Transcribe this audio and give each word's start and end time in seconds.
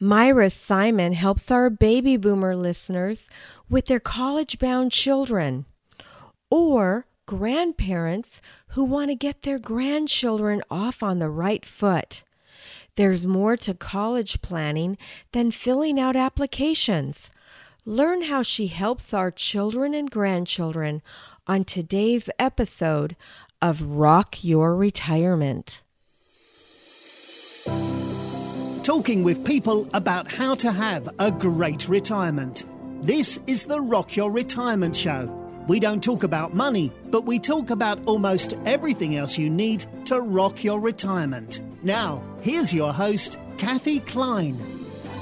Mira 0.00 0.50
Simon 0.50 1.12
helps 1.12 1.50
our 1.50 1.70
baby 1.70 2.16
boomer 2.16 2.56
listeners 2.56 3.28
with 3.68 3.86
their 3.86 4.00
college 4.00 4.58
bound 4.58 4.92
children 4.92 5.66
or 6.50 7.06
grandparents 7.26 8.40
who 8.68 8.84
want 8.84 9.10
to 9.10 9.14
get 9.14 9.42
their 9.42 9.58
grandchildren 9.58 10.62
off 10.70 11.02
on 11.02 11.18
the 11.18 11.28
right 11.28 11.66
foot. 11.66 12.22
There's 12.96 13.26
more 13.26 13.56
to 13.58 13.74
college 13.74 14.40
planning 14.40 14.96
than 15.32 15.50
filling 15.50 16.00
out 16.00 16.16
applications. 16.16 17.30
Learn 17.84 18.22
how 18.22 18.42
she 18.42 18.68
helps 18.68 19.12
our 19.12 19.30
children 19.30 19.94
and 19.94 20.10
grandchildren 20.10 21.02
on 21.46 21.64
today's 21.64 22.30
episode 22.38 23.16
of 23.60 23.82
Rock 23.82 24.42
Your 24.42 24.74
Retirement 24.74 25.82
talking 28.86 29.24
with 29.24 29.44
people 29.44 29.90
about 29.94 30.30
how 30.30 30.54
to 30.54 30.70
have 30.70 31.12
a 31.18 31.28
great 31.28 31.88
retirement. 31.88 32.66
This 33.02 33.36
is 33.48 33.66
the 33.66 33.80
Rock 33.80 34.14
Your 34.14 34.30
Retirement 34.30 34.94
Show. 34.94 35.24
We 35.66 35.80
don't 35.80 36.04
talk 36.04 36.22
about 36.22 36.54
money, 36.54 36.92
but 37.06 37.24
we 37.24 37.40
talk 37.40 37.70
about 37.70 37.98
almost 38.06 38.54
everything 38.64 39.16
else 39.16 39.36
you 39.36 39.50
need 39.50 39.84
to 40.04 40.20
rock 40.20 40.62
your 40.62 40.78
retirement. 40.78 41.62
Now, 41.82 42.22
here's 42.42 42.72
your 42.72 42.92
host, 42.92 43.40
Kathe 43.58 44.06
Kline. 44.06 44.56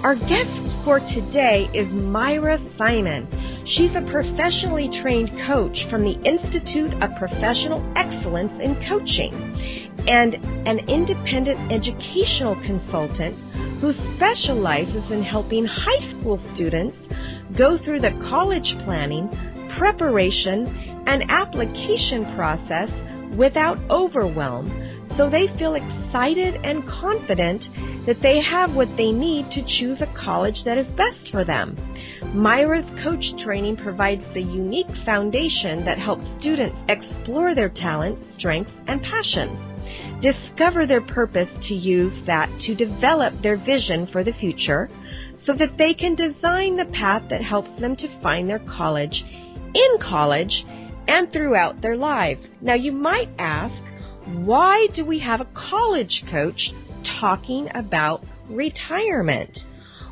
Our 0.02 0.16
guest 0.16 0.50
for 0.84 1.00
today 1.00 1.70
is 1.72 1.88
Mira 1.88 2.60
Simon. 2.76 3.26
She's 3.66 3.94
a 3.94 4.02
professionally 4.02 4.90
trained 5.00 5.30
coach 5.46 5.86
from 5.88 6.02
the 6.02 6.20
Institute 6.22 6.92
of 7.02 7.16
Professional 7.16 7.82
Excellence 7.96 8.52
in 8.60 8.74
Coaching 8.86 9.32
and 10.06 10.34
an 10.68 10.80
independent 10.80 11.72
educational 11.72 12.56
consultant 12.56 13.34
who 13.80 13.94
specializes 14.14 15.10
in 15.10 15.22
helping 15.22 15.64
high 15.64 16.10
school 16.10 16.38
students 16.54 16.94
go 17.56 17.78
through 17.78 18.00
the 18.00 18.10
college 18.28 18.76
planning, 18.84 19.30
preparation, 19.78 20.66
and 21.06 21.30
application 21.30 22.26
process 22.34 22.90
without 23.34 23.78
overwhelm 23.88 24.68
so 25.16 25.30
they 25.30 25.46
feel 25.58 25.74
excited 25.74 26.60
and 26.64 26.86
confident 26.86 27.64
that 28.06 28.20
they 28.20 28.40
have 28.40 28.74
what 28.74 28.94
they 28.96 29.12
need 29.12 29.50
to 29.50 29.64
choose 29.66 30.00
a 30.00 30.06
college 30.14 30.64
that 30.64 30.78
is 30.78 30.86
best 30.92 31.30
for 31.30 31.44
them. 31.44 31.76
Mira's 32.34 32.88
coach 33.02 33.24
training 33.42 33.76
provides 33.76 34.24
the 34.34 34.42
unique 34.42 34.90
foundation 35.04 35.84
that 35.84 35.98
helps 35.98 36.24
students 36.40 36.78
explore 36.88 37.54
their 37.54 37.68
talents, 37.68 38.20
strengths, 38.36 38.72
and 38.86 39.02
passions 39.02 39.58
discover 40.20 40.86
their 40.86 41.02
purpose 41.02 41.48
to 41.68 41.74
use 41.74 42.26
that 42.26 42.48
to 42.60 42.74
develop 42.74 43.34
their 43.42 43.56
vision 43.56 44.06
for 44.06 44.24
the 44.24 44.32
future 44.32 44.88
so 45.44 45.52
that 45.52 45.76
they 45.76 45.92
can 45.92 46.14
design 46.14 46.76
the 46.76 46.86
path 46.86 47.22
that 47.28 47.42
helps 47.42 47.68
them 47.80 47.94
to 47.96 48.20
find 48.22 48.48
their 48.48 48.60
college 48.60 49.22
in 49.74 49.98
college 50.00 50.64
and 51.06 51.30
throughout 51.32 51.80
their 51.82 51.96
lives. 51.96 52.40
Now 52.62 52.74
you 52.74 52.92
might 52.92 53.28
ask, 53.38 53.74
why 54.26 54.86
do 54.94 55.04
we 55.04 55.18
have 55.20 55.40
a 55.40 55.48
college 55.54 56.24
coach 56.30 56.70
talking 57.20 57.68
about 57.74 58.24
retirement? 58.48 59.58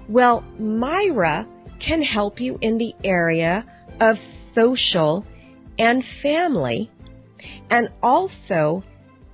Well, 0.08 0.42
Mira 0.58 1.46
can 1.84 2.02
help 2.02 2.40
you 2.40 2.58
in 2.60 2.78
the 2.78 2.92
area 3.02 3.64
of 4.00 4.16
social 4.54 5.24
and 5.78 6.04
family 6.22 6.90
and 7.70 7.88
also 8.02 8.84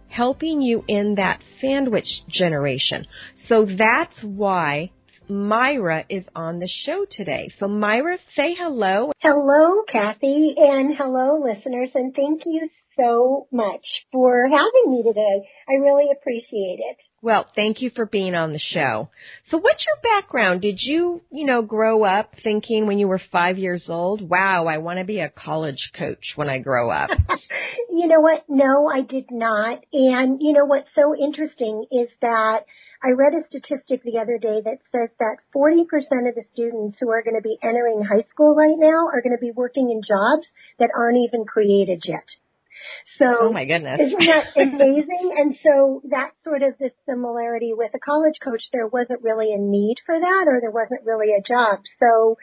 helping 0.09 0.63
you 0.63 0.85
in 0.87 1.17
that 1.17 1.41
sandwich 1.61 2.23
generation. 2.29 3.07
So 3.49 3.67
that's 3.67 4.17
why 4.23 4.91
Mira 5.29 6.05
is 6.09 6.25
on 6.35 6.59
the 6.59 6.69
show 6.87 7.05
today. 7.11 7.51
So 7.59 7.69
Mira, 7.69 8.19
say 8.35 8.55
hello. 8.59 9.13
Hello, 9.19 9.83
Kathe, 9.91 10.57
and 10.57 10.97
hello, 10.97 11.41
listeners, 11.43 11.91
and 11.95 12.15
thank 12.15 12.43
you 12.47 12.69
so 12.99 13.47
much 13.53 13.85
for 14.13 14.49
having 14.49 14.91
me 14.91 15.03
today. 15.03 15.49
I 15.69 15.75
really 15.81 16.09
appreciate 16.11 16.81
it. 16.81 16.97
Well, 17.21 17.47
thank 17.55 17.81
you 17.81 17.91
for 17.91 18.07
being 18.07 18.35
on 18.35 18.53
the 18.53 18.61
show. 18.61 19.09
So 19.51 19.59
what's 19.59 19.85
your 19.87 20.15
background? 20.15 20.61
Did 20.61 20.79
you, 20.81 21.21
you 21.31 21.47
know, 21.47 21.63
grow 21.63 22.05
up 22.05 22.35
thinking 22.45 22.87
when 22.87 22.99
you 22.99 23.09
were 23.09 23.21
five 23.33 23.59
years 23.59 23.87
old, 23.89 24.29
wow, 24.29 24.67
I 24.67 24.79
want 24.79 24.99
to 25.01 25.05
be 25.05 25.21
a 25.21 25.29
college 25.29 25.91
coach 25.99 26.35
when 26.37 26.49
I 26.49 26.59
grow 26.59 26.91
up? 26.91 27.11
you 27.91 28.07
know 28.07 28.21
what? 28.21 28.45
No, 28.49 28.89
I 28.89 29.03
did 29.03 29.31
not. 29.31 29.85
And 29.93 30.39
you 30.41 30.53
know 30.53 30.65
what's 30.65 30.91
so 30.95 31.17
interesting 31.17 31.87
is 31.91 32.09
that 32.21 32.65
I 33.03 33.11
read 33.11 33.35
a 33.35 33.47
statistic 33.49 34.03
the 34.03 34.19
other 34.19 34.39
day 34.39 34.61
that 34.65 34.79
says 34.93 35.11
that 35.19 35.39
40% 35.55 35.83
of 36.29 36.35
the 36.35 36.45
students 36.53 36.99
who 37.01 37.11
are 37.11 37.23
going 37.23 37.37
to 37.37 37.43
be 37.43 37.59
entering 37.63 38.03
high 38.03 38.27
school 38.31 38.55
right 38.55 38.79
now 38.79 39.07
are 39.07 39.23
going 39.23 39.37
to 39.37 39.41
be 39.41 39.53
working 39.53 39.91
in 39.91 40.03
jobs 40.03 40.47
that 40.79 40.91
aren't 40.97 41.19
even 41.19 41.45
created 41.45 42.03
yet. 42.07 42.27
So, 43.19 43.27
oh 43.43 43.53
my 43.53 43.65
goodness. 43.65 44.01
Isn't 44.01 44.27
that 44.27 44.57
amazing? 44.57 45.35
and 45.37 45.57
so 45.63 46.03
that's 46.09 46.35
sort 46.45 46.63
of 46.63 46.75
the 46.79 46.91
similarity 47.09 47.73
with 47.75 47.91
a 47.95 47.99
college 47.99 48.37
coach. 48.43 48.63
There 48.73 48.87
wasn't 48.87 49.23
really 49.23 49.53
a 49.53 49.59
need 49.59 49.97
for 50.07 50.19
that 50.19 50.45
or 50.47 50.61
there 50.61 50.71
wasn't 50.71 51.05
really 51.05 51.33
a 51.33 51.43
job. 51.43 51.81
So, 51.99 52.37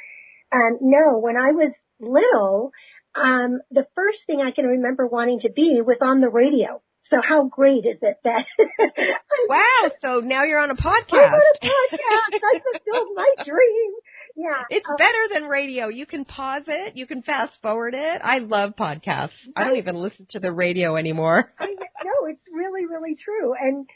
um, 0.52 0.78
no, 0.82 1.20
when 1.20 1.38
I 1.38 1.52
was 1.52 1.72
little, 2.00 2.72
um, 3.16 3.60
the 3.72 3.88
first 3.96 4.20
thing 4.28 4.42
I 4.42 4.52
can 4.52 4.66
remember 4.66 5.08
wanting 5.08 5.40
to 5.42 5.50
be 5.50 5.82
was 5.82 5.98
on 6.02 6.22
the 6.22 6.30
radio. 6.30 6.82
So 7.10 7.22
how 7.22 7.44
great 7.44 7.86
is 7.86 7.98
it 8.02 8.18
that? 8.24 8.46
wow! 9.48 9.92
So 10.02 10.22
now 10.22 10.44
you're 10.44 10.60
on 10.60 10.72
a 10.72 10.76
podcast. 10.76 11.14
I'm 11.14 11.34
on 11.34 11.42
a 11.62 11.66
podcast. 11.66 12.40
I 12.44 12.60
fulfilled 12.60 13.10
my 13.16 13.30
dream. 13.46 13.92
Yeah. 14.36 14.64
It's 14.70 14.88
um, 14.88 14.98
better 14.98 15.34
than 15.34 15.44
radio. 15.46 15.88
You 15.88 16.06
can 16.06 16.26
pause 16.26 16.64
it. 16.68 16.98
You 16.98 17.08
can 17.08 17.22
fast 17.22 17.54
forward 17.62 17.94
it. 17.94 18.22
I 18.22 18.40
love 18.40 18.76
podcasts. 18.78 19.30
I 19.56 19.64
don't 19.64 19.78
even 19.78 19.96
listen 19.96 20.28
to 20.32 20.40
the 20.40 20.52
radio 20.52 20.98
anymore. 20.98 21.54
I 21.60 21.68
know. 21.68 22.28
It's 22.28 22.42
really, 22.52 22.86
really 22.86 23.16
true. 23.16 23.54
And 23.54 23.88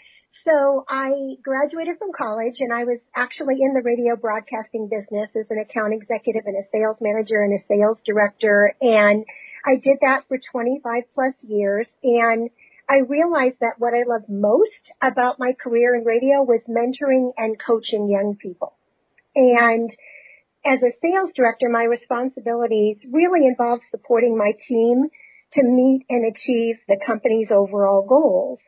so 0.46 0.86
I 0.88 1.36
graduated 1.44 1.98
from 2.00 2.12
college 2.18 2.56
and 2.60 2.72
I 2.74 2.86
was 2.86 3.00
actually 3.16 3.58
in 3.60 3.74
the 3.74 3.82
radio 3.84 4.16
broadcasting 4.16 4.88
business 4.88 5.30
as 5.36 5.46
an 5.50 5.60
account 5.60 5.94
executive 5.94 6.44
and 6.46 6.56
a 6.56 6.68
sales 6.72 6.98
manager 7.02 7.44
and 7.44 7.54
a 7.54 7.62
sales 7.68 7.98
director. 8.06 8.74
And 8.80 9.26
I 9.66 9.76
did 9.76 10.00
that 10.02 10.24
for 10.30 10.40
25 10.52 11.04
plus 11.14 11.36
years. 11.42 11.88
And 12.02 12.50
I 12.90 13.04
realized 13.08 13.58
that 13.60 13.76
what 13.78 13.94
I 13.94 14.08
loved 14.08 14.30
most 14.30 14.94
about 15.02 15.38
my 15.38 15.52
career 15.52 15.96
in 15.96 16.06
radio 16.06 16.42
was 16.42 16.62
mentoring 16.70 17.34
and 17.38 17.60
coaching 17.60 18.10
young 18.10 18.38
people. 18.42 18.74
And 19.36 19.92
as 20.66 20.80
a 20.84 20.92
sales 21.02 21.32
director, 21.36 21.70
my 21.70 21.84
responsibilities 21.84 22.98
really 23.12 23.48
involve 23.48 23.80
supporting 23.92 24.38
my 24.38 24.52
team 24.68 25.10
to 25.54 25.64
meet 25.64 26.06
and 26.10 26.26
achieve 26.26 26.76
the 26.88 27.00
company's 27.06 27.50
overall 27.52 28.06
goals 28.08 28.60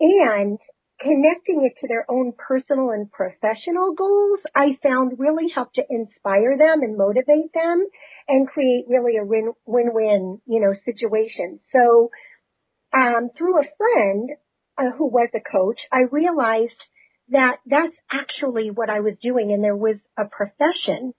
and 0.00 0.58
connecting 1.00 1.64
it 1.64 1.74
to 1.80 1.88
their 1.88 2.06
own 2.08 2.32
personal 2.38 2.90
and 2.90 3.10
professional 3.10 3.94
goals, 3.94 4.38
I 4.54 4.78
found 4.82 5.18
really 5.18 5.48
helped 5.50 5.74
to 5.74 5.84
inspire 5.90 6.56
them 6.56 6.82
and 6.82 6.96
motivate 6.96 7.52
them 7.52 7.84
and 8.28 8.48
create 8.48 8.86
really 8.88 9.18
a 9.18 9.24
win, 9.24 9.52
win-win, 9.66 10.40
you 10.46 10.60
know, 10.60 10.72
situation. 10.84 11.60
So, 11.72 12.10
um, 12.94 13.30
through 13.36 13.60
a 13.60 13.68
friend 13.76 14.30
uh, 14.78 14.96
who 14.96 15.08
was 15.08 15.30
a 15.34 15.40
coach, 15.40 15.80
I 15.92 16.02
realized 16.10 16.80
that 17.30 17.58
that's 17.66 17.96
actually 18.10 18.70
what 18.70 18.88
I 18.88 19.00
was 19.00 19.14
doing 19.20 19.52
and 19.52 19.64
there 19.64 19.76
was 19.76 19.98
a 20.16 20.24
profession 20.26 21.12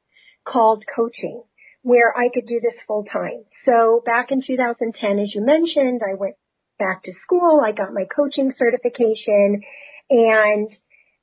called 0.46 0.84
coaching 0.96 1.44
where 1.82 2.18
I 2.18 2.30
could 2.34 2.48
do 2.48 2.60
this 2.60 2.82
full 2.88 3.06
time. 3.06 3.46
So 3.64 4.02
back 4.04 4.32
in 4.32 4.42
2010, 4.42 5.20
as 5.20 5.36
you 5.36 5.46
mentioned, 5.46 6.02
I 6.02 6.16
went 6.18 6.34
back 6.80 7.04
to 7.04 7.14
school. 7.22 7.62
I 7.64 7.74
got 7.74 7.94
my 7.94 8.06
coaching 8.06 8.52
certification 8.58 9.62
and 10.10 10.70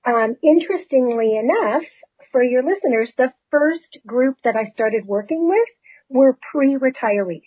um, 0.06 0.36
interestingly 0.42 1.36
enough, 1.36 1.82
for 2.30 2.42
your 2.42 2.62
listeners, 2.62 3.12
the 3.18 3.32
first 3.50 3.98
group 4.06 4.36
that 4.44 4.54
I 4.54 4.70
started 4.72 5.04
working 5.04 5.48
with 5.48 5.68
were 6.08 6.38
pre-retirees. 6.52 7.42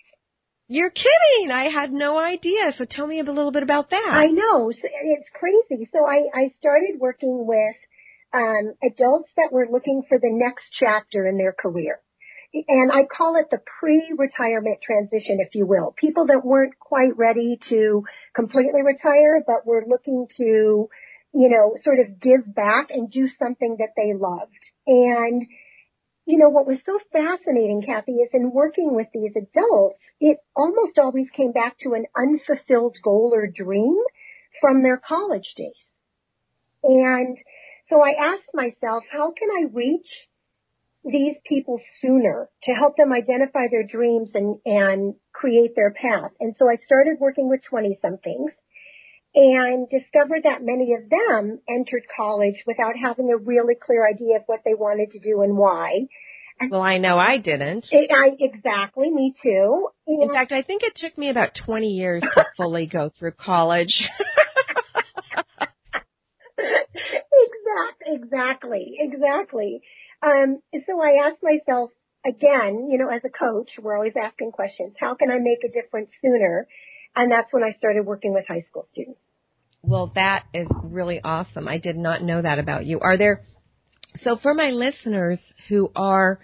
You're 0.68 0.90
kidding! 0.90 1.50
I 1.50 1.70
had 1.70 1.92
no 1.92 2.18
idea. 2.18 2.72
So 2.76 2.84
tell 2.84 3.06
me 3.06 3.20
a 3.20 3.24
little 3.24 3.52
bit 3.52 3.62
about 3.62 3.90
that. 3.90 4.10
I 4.10 4.26
know 4.26 4.68
it's 4.70 5.30
crazy. 5.32 5.88
So 5.92 6.04
I, 6.04 6.24
I 6.34 6.52
started 6.58 6.98
working 6.98 7.46
with 7.46 7.76
um, 8.32 8.74
adults 8.82 9.30
that 9.36 9.52
were 9.52 9.68
looking 9.70 10.02
for 10.08 10.18
the 10.18 10.30
next 10.32 10.64
chapter 10.78 11.26
in 11.26 11.38
their 11.38 11.52
career. 11.52 12.00
And 12.54 12.92
I 12.92 13.04
call 13.04 13.36
it 13.36 13.50
the 13.50 13.60
pre-retirement 13.80 14.78
transition, 14.80 15.38
if 15.40 15.54
you 15.54 15.66
will. 15.66 15.94
People 15.98 16.26
that 16.28 16.44
weren't 16.44 16.78
quite 16.78 17.16
ready 17.16 17.58
to 17.68 18.04
completely 18.34 18.82
retire, 18.82 19.42
but 19.46 19.66
were 19.66 19.84
looking 19.86 20.26
to, 20.38 20.88
you 21.34 21.48
know, 21.50 21.74
sort 21.82 21.98
of 21.98 22.20
give 22.20 22.54
back 22.54 22.88
and 22.90 23.10
do 23.10 23.28
something 23.38 23.76
that 23.78 23.90
they 23.96 24.14
loved. 24.14 24.62
And, 24.86 25.42
you 26.24 26.38
know, 26.38 26.48
what 26.48 26.66
was 26.66 26.78
so 26.86 26.98
fascinating, 27.12 27.82
Kathe, 27.82 28.08
is 28.08 28.30
in 28.32 28.52
working 28.52 28.94
with 28.94 29.08
these 29.12 29.32
adults, 29.36 29.98
it 30.20 30.38
almost 30.54 30.98
always 30.98 31.28
came 31.36 31.52
back 31.52 31.76
to 31.80 31.92
an 31.92 32.06
unfulfilled 32.16 32.96
goal 33.02 33.32
or 33.34 33.46
dream 33.48 33.98
from 34.60 34.82
their 34.82 34.96
college 34.96 35.52
days. 35.56 35.74
And 36.82 37.36
So 37.88 38.00
I 38.00 38.14
asked 38.18 38.50
myself, 38.52 39.04
how 39.10 39.32
can 39.32 39.48
I 39.50 39.70
reach 39.72 40.08
these 41.04 41.36
people 41.46 41.80
sooner 42.02 42.48
to 42.64 42.72
help 42.72 42.96
them 42.96 43.12
identify 43.12 43.66
their 43.70 43.86
dreams 43.86 44.30
and, 44.34 44.58
and 44.64 45.14
create 45.32 45.76
their 45.76 45.92
path? 45.92 46.32
And 46.40 46.54
so 46.56 46.68
I 46.68 46.76
started 46.84 47.18
working 47.20 47.48
with 47.48 47.60
20 47.68 47.98
somethings 48.02 48.52
and 49.34 49.86
discovered 49.88 50.42
that 50.44 50.62
many 50.62 50.94
of 50.94 51.08
them 51.10 51.60
entered 51.68 52.04
college 52.16 52.56
without 52.66 52.96
having 53.00 53.30
a 53.30 53.36
really 53.36 53.74
clear 53.80 54.08
idea 54.08 54.36
of 54.36 54.42
what 54.46 54.60
they 54.64 54.74
wanted 54.74 55.10
to 55.12 55.20
do 55.20 55.42
and 55.42 55.56
why. 55.56 56.06
Well, 56.70 56.80
I 56.80 56.96
know 56.96 57.18
I 57.18 57.36
didn't. 57.36 57.86
It, 57.90 58.10
I, 58.10 58.34
exactly, 58.40 59.10
me 59.10 59.34
too. 59.42 59.88
In 60.06 60.30
fact, 60.30 60.52
I 60.52 60.62
think 60.62 60.82
it 60.82 60.94
took 60.96 61.18
me 61.18 61.28
about 61.28 61.50
20 61.66 61.86
years 61.86 62.22
to 62.22 62.46
fully 62.56 62.86
go 62.86 63.10
through 63.18 63.32
college. 63.32 64.02
exactly, 68.04 68.96
exactly. 68.98 69.80
Um, 70.22 70.60
so 70.86 71.00
I 71.00 71.26
asked 71.26 71.42
myself 71.42 71.90
again, 72.24 72.88
you 72.90 72.98
know, 72.98 73.08
as 73.08 73.22
a 73.24 73.28
coach, 73.28 73.70
we're 73.80 73.96
always 73.96 74.14
asking 74.20 74.52
questions. 74.52 74.94
How 74.98 75.14
can 75.14 75.30
I 75.30 75.38
make 75.38 75.60
a 75.64 75.72
difference 75.72 76.10
sooner? 76.22 76.66
And 77.14 77.30
that's 77.30 77.52
when 77.52 77.62
I 77.62 77.70
started 77.78 78.04
working 78.04 78.34
with 78.34 78.46
high 78.46 78.62
school 78.68 78.86
students. 78.92 79.20
Well, 79.82 80.12
that 80.16 80.44
is 80.52 80.66
really 80.82 81.20
awesome. 81.22 81.68
I 81.68 81.78
did 81.78 81.96
not 81.96 82.22
know 82.22 82.42
that 82.42 82.58
about 82.58 82.86
you. 82.86 83.00
Are 83.00 83.16
there, 83.16 83.42
so 84.24 84.36
for 84.42 84.52
my 84.52 84.70
listeners 84.70 85.38
who 85.68 85.92
are 85.94 86.40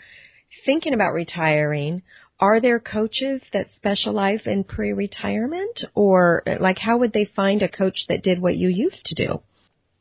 thinking 0.64 0.94
about 0.94 1.12
retiring, 1.12 2.02
are 2.38 2.60
there 2.60 2.78
coaches 2.78 3.42
that 3.52 3.66
specialize 3.76 4.40
in 4.46 4.64
pre-retirement 4.64 5.84
or 5.94 6.42
like 6.60 6.78
how 6.78 6.98
would 6.98 7.12
they 7.12 7.24
find 7.24 7.62
a 7.62 7.68
coach 7.68 8.06
that 8.08 8.22
did 8.22 8.40
what 8.40 8.56
you 8.56 8.68
used 8.68 9.04
to 9.06 9.14
do? 9.14 9.42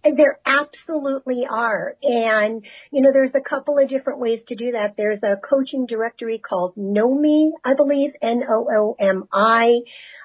There 0.03 0.39
absolutely 0.45 1.45
are. 1.49 1.95
And, 2.01 2.65
you 2.91 3.01
know, 3.01 3.11
there's 3.13 3.35
a 3.35 3.41
couple 3.41 3.77
of 3.77 3.87
different 3.87 4.19
ways 4.19 4.39
to 4.47 4.55
do 4.55 4.71
that. 4.71 4.95
There's 4.97 5.21
a 5.21 5.37
coaching 5.37 5.85
directory 5.85 6.39
called 6.39 6.75
Noomi, 6.75 7.51
I 7.63 7.75
believe, 7.75 8.11
N-O-O-M-I. 8.21 9.81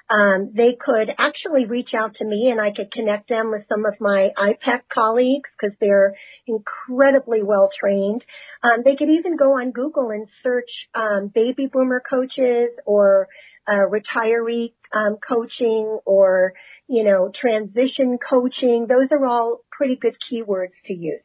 Um, 0.09 0.51
they 0.55 0.77
could 0.79 1.13
actually 1.17 1.65
reach 1.65 1.93
out 1.93 2.15
to 2.15 2.25
me 2.25 2.49
and 2.49 2.61
I 2.61 2.71
could 2.71 2.91
connect 2.91 3.27
them 3.27 3.51
with 3.51 3.67
some 3.67 3.85
of 3.85 3.95
my 3.99 4.29
IPEC 4.37 4.83
colleagues 4.91 5.49
because 5.59 5.75
they're 5.79 6.15
incredibly 6.47 7.43
well 7.43 7.69
trained. 7.77 8.23
Um, 8.63 8.83
they 8.85 8.95
could 8.95 9.09
even 9.09 9.35
go 9.35 9.59
on 9.59 9.71
Google 9.71 10.09
and 10.11 10.27
search 10.41 10.69
um, 10.95 11.29
baby 11.33 11.67
boomer 11.71 12.01
coaches 12.09 12.69
or 12.85 13.27
uh, 13.67 13.83
retiree 13.91 14.71
um, 14.93 15.17
coaching 15.17 15.99
or 16.05 16.53
you 16.87 17.03
know 17.03 17.29
transition 17.33 18.17
coaching. 18.17 18.87
Those 18.87 19.09
are 19.11 19.25
all 19.25 19.59
pretty 19.77 19.95
good 19.95 20.15
keywords 20.31 20.73
to 20.85 20.93
use. 20.93 21.21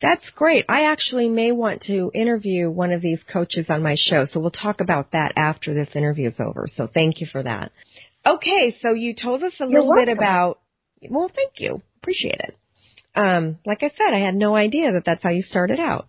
That's 0.00 0.24
great. 0.34 0.64
I 0.68 0.90
actually 0.90 1.28
may 1.28 1.52
want 1.52 1.82
to 1.82 2.10
interview 2.14 2.70
one 2.70 2.92
of 2.92 3.00
these 3.00 3.20
coaches 3.32 3.66
on 3.68 3.82
my 3.82 3.96
show, 3.98 4.26
so 4.26 4.40
we'll 4.40 4.50
talk 4.50 4.80
about 4.80 5.12
that 5.12 5.32
after 5.36 5.74
this 5.74 5.88
interview 5.94 6.28
is 6.28 6.40
over. 6.40 6.68
So 6.76 6.88
thank 6.92 7.20
you 7.20 7.26
for 7.30 7.42
that. 7.42 7.72
Okay, 8.26 8.76
so 8.80 8.92
you 8.92 9.14
told 9.14 9.42
us 9.42 9.52
a 9.60 9.66
little 9.66 9.94
bit 9.94 10.08
about. 10.08 10.60
Well, 11.08 11.30
thank 11.34 11.52
you. 11.58 11.82
Appreciate 12.02 12.40
it. 12.40 12.56
Um, 13.14 13.58
like 13.64 13.82
I 13.82 13.90
said, 13.96 14.14
I 14.14 14.20
had 14.20 14.34
no 14.34 14.56
idea 14.56 14.92
that 14.92 15.04
that's 15.04 15.22
how 15.22 15.30
you 15.30 15.42
started 15.42 15.78
out. 15.78 16.08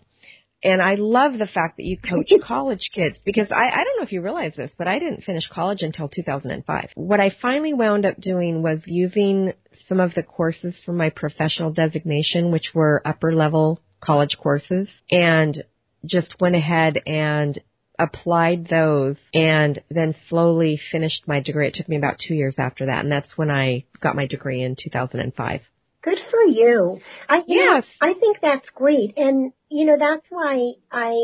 And 0.66 0.82
I 0.82 0.96
love 0.96 1.38
the 1.38 1.46
fact 1.46 1.78
that 1.78 1.86
you 1.86 1.98
coach 1.98 2.32
college 2.44 2.90
kids 2.92 3.18
because 3.24 3.52
I, 3.52 3.70
I 3.70 3.84
don't 3.84 3.98
know 3.98 4.04
if 4.04 4.12
you 4.12 4.22
realize 4.22 4.54
this, 4.58 4.72
but 4.78 4.88
I 4.88 4.98
didn't 4.98 5.24
finish 5.24 5.48
college 5.48 5.84
until 5.84 6.10
2005. 6.10 6.90
What 6.96 7.20
I 7.20 7.30
finally 7.40 7.74
wound 7.74 8.04
up 8.04 8.20
doing 8.20 8.64
was 8.64 8.80
using 8.88 9.54
some 9.88 10.00
of 10.00 10.16
the 10.16 10.24
courses 10.24 10.74
for 10.84 10.92
my 10.92 11.12
professional 11.12 11.72
designation, 11.72 12.52
which 12.52 12.72
were 12.74 13.04
upper 13.06 13.36
level 13.36 13.80
college 14.04 14.38
courses, 14.42 14.88
and 15.12 15.64
just 16.04 16.36
went 16.40 16.56
ahead 16.56 17.00
and 17.06 17.60
applied 18.00 18.68
those 18.68 19.18
and 19.34 19.82
then 19.90 20.16
slowly 20.30 20.80
finished 20.92 21.28
my 21.28 21.40
degree. 21.42 21.68
It 21.68 21.76
took 21.76 21.88
me 21.88 21.96
about 21.96 22.18
two 22.20 22.34
years 22.34 22.56
after 22.58 22.88
that, 22.88 23.04
and 23.04 23.12
that's 23.12 23.38
when 23.38 23.52
I 23.52 23.86
got 24.02 24.16
my 24.16 24.26
degree 24.26 24.64
in 24.64 24.76
2005. 24.82 25.62
Good 26.06 26.20
for 26.30 26.44
you. 26.44 27.00
I, 27.28 27.38
you 27.48 27.60
yes. 27.60 27.84
Know, 28.00 28.10
I 28.10 28.14
think 28.14 28.38
that's 28.40 28.70
great. 28.76 29.18
And, 29.18 29.52
you 29.70 29.86
know, 29.88 29.98
that's 29.98 30.28
why 30.30 30.74
I 30.92 31.16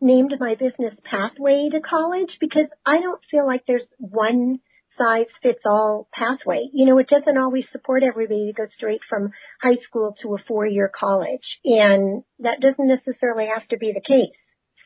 named 0.00 0.34
my 0.40 0.54
business 0.54 0.94
Pathway 1.04 1.68
to 1.70 1.80
College 1.80 2.38
because 2.40 2.66
I 2.86 3.00
don't 3.00 3.20
feel 3.30 3.46
like 3.46 3.64
there's 3.66 3.86
one 3.98 4.60
size 4.96 5.26
fits 5.42 5.60
all 5.66 6.08
pathway. 6.14 6.68
You 6.72 6.86
know, 6.86 6.98
it 6.98 7.08
doesn't 7.08 7.36
always 7.36 7.66
support 7.70 8.02
everybody 8.02 8.46
to 8.46 8.52
go 8.54 8.64
straight 8.74 9.02
from 9.08 9.30
high 9.60 9.76
school 9.86 10.14
to 10.22 10.34
a 10.34 10.38
four 10.48 10.66
year 10.66 10.90
college. 10.98 11.60
And 11.64 12.22
that 12.38 12.60
doesn't 12.60 12.88
necessarily 12.88 13.48
have 13.54 13.68
to 13.68 13.76
be 13.76 13.92
the 13.92 14.00
case. 14.00 14.36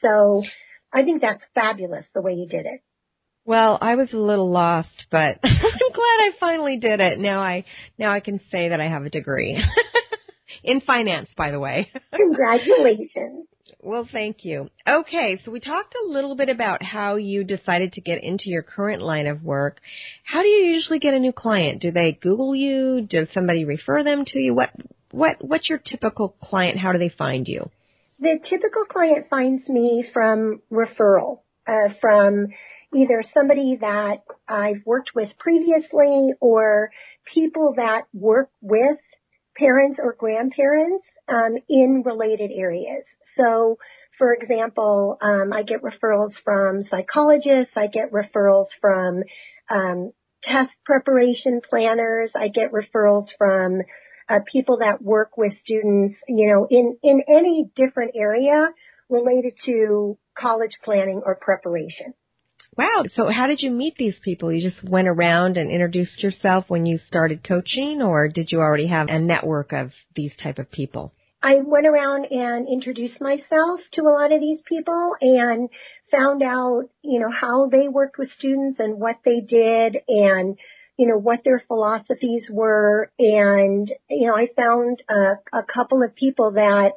So 0.03 0.43
I 0.93 1.05
think 1.05 1.23
that's 1.23 1.43
fabulous 1.55 2.07
the 2.13 2.23
way 2.23 2.33
you 2.33 2.49
did 2.49 2.67
it. 2.67 2.81
Well, 3.45 3.79
I 3.81 3.95
was 3.95 4.13
a 4.13 4.19
little 4.19 4.51
lost, 4.51 5.07
but 5.11 5.39
glad 5.99 6.29
I 6.29 6.31
finally 6.39 6.77
did 6.77 7.01
it. 7.01 7.19
Now 7.19 7.41
I 7.41 7.65
now 7.99 8.13
I 8.13 8.21
can 8.21 8.41
say 8.51 8.71
that 8.71 8.81
I 8.81 8.89
have 8.89 9.05
a 9.05 9.11
degree. 9.11 9.59
In 10.65 10.81
finance, 10.81 11.29
by 11.37 11.51
the 11.51 11.61
way. 11.61 11.91
Congratulations. 12.15 13.47
Well, 13.81 14.09
thank 14.11 14.45
you. 14.45 14.71
Okay, 14.89 15.41
so 15.45 15.51
we 15.51 15.61
talked 15.61 15.95
a 15.95 16.09
little 16.11 16.35
bit 16.35 16.49
about 16.49 16.83
how 16.83 17.17
you 17.17 17.45
decided 17.45 17.93
to 17.93 18.01
get 18.01 18.25
into 18.25 18.45
your 18.47 18.63
current 18.63 19.03
line 19.03 19.27
of 19.27 19.43
work. 19.43 19.79
How 20.25 20.43
do 20.43 20.49
you 20.49 20.73
usually 20.75 20.99
get 20.99 21.15
a 21.15 21.19
new 21.19 21.33
client? 21.33 21.83
Do 21.83 21.93
they 21.93 22.19
Google 22.21 22.55
you? 22.55 23.07
Does 23.09 23.29
somebody 23.33 23.65
refer 23.65 24.03
them 24.03 24.25
to 24.27 24.39
you? 24.39 24.55
What 24.55 24.71
what 25.11 25.37
what's 25.41 25.69
your 25.69 25.79
typical 25.79 26.35
client? 26.43 26.79
How 26.79 26.93
do 26.93 26.99
they 26.99 27.13
find 27.17 27.47
you? 27.47 27.71
The 28.21 28.41
typical 28.49 28.85
client 28.91 29.27
finds 29.31 29.69
me 29.69 30.05
from 30.13 30.61
referral, 30.73 31.41
uh, 31.69 31.95
from 32.01 32.49
either 32.95 33.23
somebody 33.35 33.79
that 33.81 34.23
I've 34.49 34.83
worked 34.87 35.11
with 35.15 35.29
previously 35.39 36.31
or 36.41 36.91
people 37.33 37.75
that 37.77 38.05
work 38.13 38.51
with 38.61 38.99
parents 39.57 39.99
or 40.03 40.15
grandparents 40.19 41.05
um, 41.29 41.57
in 41.69 42.03
related 42.05 42.51
areas. 42.55 43.05
So, 43.37 43.79
for 44.17 44.33
example, 44.33 45.19
um, 45.21 45.53
I 45.53 45.63
get 45.63 45.83
referrals 45.83 46.33
from 46.45 46.85
psychologists. 46.91 47.73
I 47.77 47.87
get 47.87 48.11
referrals 48.13 48.69
from 48.81 49.23
um, 49.69 50.13
test 50.43 50.73
preparation 50.85 51.61
planners. 51.69 52.33
I 52.35 52.49
get 52.49 52.73
referrals 52.73 53.27
from 53.37 53.83
uh, 54.29 54.41
people 54.51 54.79
that 54.79 55.03
work 55.03 55.37
with 55.37 55.53
students, 55.61 56.17
you 56.27 56.53
know, 56.53 56.67
in 56.69 56.99
in 57.03 57.23
any 57.29 57.71
different 57.77 58.13
area 58.15 58.69
related 59.09 59.55
to 59.65 60.19
college 60.39 60.77
planning 60.85 61.23
or 61.25 61.35
preparation. 61.35 62.15
Wow. 62.79 63.03
So 63.13 63.29
how 63.29 63.49
did 63.49 63.61
you 63.61 63.73
meet 63.73 63.97
these 63.97 64.21
people? 64.23 64.53
You 64.53 64.71
just 64.71 64.89
went 64.89 65.09
around 65.09 65.57
and 65.57 65.69
introduced 65.69 66.23
yourself 66.23 66.67
when 66.69 66.87
you 66.87 66.99
started 66.99 67.43
coaching 67.43 68.01
or 68.01 68.29
did 68.29 68.53
you 68.53 68.61
already 68.61 68.87
have 68.87 69.09
a 69.09 69.19
network 69.19 69.73
of 69.73 69.91
these 70.15 70.31
type 70.41 70.61
of 70.61 70.71
people? 70.71 71.13
I 71.43 71.57
went 71.65 71.89
around 71.89 72.27
and 72.31 72.69
introduced 72.69 73.21
myself 73.21 73.81
to 73.93 74.03
a 74.03 74.15
lot 74.15 74.33
of 74.33 74.41
these 74.41 74.61
people 74.65 75.17
and 75.21 75.69
found 76.13 76.41
out, 76.45 76.85
you 77.03 77.19
know, 77.19 77.31
how 77.33 77.69
they 77.69 77.89
worked 77.89 78.17
with 78.17 78.31
students 78.39 78.79
and 78.79 79.01
what 79.01 79.17
they 79.25 79.41
did 79.41 79.97
and, 80.07 80.57
you 80.97 81.09
know, 81.09 81.19
what 81.19 81.41
their 81.45 81.63
philosophies 81.67 82.47
were. 82.49 83.11
And, 83.19 83.93
you 84.09 84.29
know, 84.29 84.37
I 84.37 84.49
found 84.57 85.03
a, 85.09 85.59
a 85.59 85.65
couple 85.65 86.05
of 86.05 86.15
people 86.15 86.53
that 86.53 86.93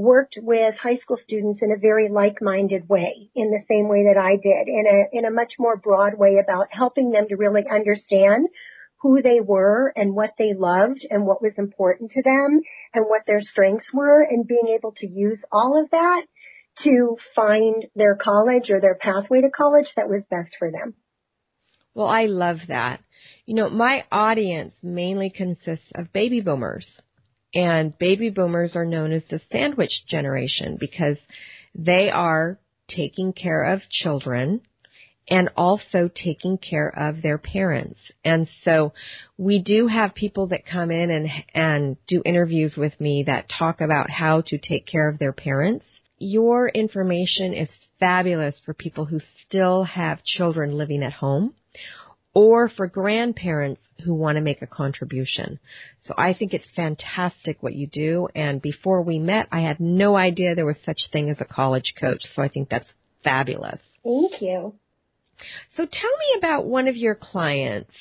worked 0.00 0.38
with 0.40 0.74
high 0.76 0.96
school 0.96 1.18
students 1.22 1.60
in 1.62 1.72
a 1.72 1.78
very 1.78 2.08
like-minded 2.08 2.88
way, 2.88 3.30
in 3.34 3.50
the 3.50 3.62
same 3.68 3.88
way 3.88 4.04
that 4.12 4.20
I 4.20 4.36
did, 4.36 4.66
in 4.66 4.84
a, 4.86 5.18
in 5.18 5.24
a 5.24 5.30
much 5.30 5.52
more 5.58 5.76
broad 5.76 6.14
way 6.16 6.38
about 6.42 6.68
helping 6.70 7.10
them 7.10 7.28
to 7.28 7.36
really 7.36 7.64
understand 7.70 8.48
who 9.02 9.22
they 9.22 9.40
were 9.40 9.92
and 9.96 10.14
what 10.14 10.32
they 10.38 10.52
loved 10.54 11.06
and 11.08 11.26
what 11.26 11.42
was 11.42 11.54
important 11.56 12.10
to 12.12 12.22
them 12.22 12.60
and 12.94 13.06
what 13.08 13.22
their 13.26 13.40
strengths 13.40 13.86
were 13.92 14.22
and 14.22 14.46
being 14.46 14.74
able 14.76 14.92
to 14.96 15.06
use 15.06 15.38
all 15.52 15.80
of 15.82 15.90
that 15.90 16.22
to 16.84 17.16
find 17.34 17.86
their 17.94 18.16
college 18.16 18.70
or 18.70 18.80
their 18.80 18.96
pathway 19.00 19.40
to 19.40 19.50
college 19.50 19.88
that 19.96 20.08
was 20.08 20.22
best 20.30 20.54
for 20.58 20.70
them. 20.70 20.94
Well, 21.94 22.08
I 22.08 22.26
love 22.26 22.58
that. 22.68 23.00
You 23.46 23.54
know, 23.54 23.70
my 23.70 24.04
audience 24.12 24.74
mainly 24.82 25.30
consists 25.30 25.90
of 25.94 26.12
baby 26.12 26.40
boomers. 26.40 26.86
And 27.54 27.98
baby 27.98 28.30
boomers 28.30 28.76
are 28.76 28.84
known 28.84 29.12
as 29.12 29.22
the 29.28 29.40
sandwich 29.50 29.90
generation 30.08 30.76
because 30.78 31.16
they 31.74 32.10
are 32.10 32.58
taking 32.88 33.32
care 33.32 33.64
of 33.72 33.80
children 33.90 34.60
and 35.28 35.48
also 35.56 36.10
taking 36.12 36.58
care 36.58 36.88
of 36.88 37.22
their 37.22 37.38
parents. 37.38 37.98
And 38.24 38.48
so 38.64 38.92
we 39.38 39.60
do 39.60 39.86
have 39.86 40.14
people 40.14 40.48
that 40.48 40.66
come 40.66 40.90
in 40.90 41.10
and, 41.10 41.28
and 41.54 41.96
do 42.08 42.22
interviews 42.24 42.74
with 42.76 43.00
me 43.00 43.24
that 43.26 43.46
talk 43.58 43.80
about 43.80 44.10
how 44.10 44.42
to 44.46 44.58
take 44.58 44.86
care 44.86 45.08
of 45.08 45.18
their 45.18 45.32
parents. 45.32 45.84
Your 46.18 46.68
information 46.68 47.54
is 47.54 47.68
fabulous 48.00 48.60
for 48.64 48.74
people 48.74 49.04
who 49.04 49.20
still 49.46 49.84
have 49.84 50.24
children 50.24 50.76
living 50.76 51.02
at 51.02 51.12
home 51.12 51.54
or 52.34 52.68
for 52.68 52.86
grandparents 52.86 53.80
who 54.04 54.14
want 54.14 54.36
to 54.36 54.40
make 54.40 54.62
a 54.62 54.66
contribution. 54.66 55.58
So 56.06 56.14
I 56.16 56.32
think 56.32 56.54
it's 56.54 56.68
fantastic 56.74 57.62
what 57.62 57.74
you 57.74 57.86
do. 57.86 58.28
And 58.34 58.62
before 58.62 59.02
we 59.02 59.18
met, 59.18 59.48
I 59.52 59.60
had 59.60 59.80
no 59.80 60.16
idea 60.16 60.54
there 60.54 60.66
was 60.66 60.76
such 60.86 61.00
thing 61.12 61.28
as 61.30 61.40
a 61.40 61.44
college 61.44 61.94
coach. 62.00 62.22
So 62.34 62.42
I 62.42 62.48
think 62.48 62.68
that's 62.68 62.90
fabulous. 63.24 63.80
Thank 64.04 64.40
you. 64.40 64.74
So 65.76 65.84
tell 65.84 65.84
me 65.84 66.38
about 66.38 66.66
one 66.66 66.88
of 66.88 66.96
your 66.96 67.14
clients. 67.14 67.92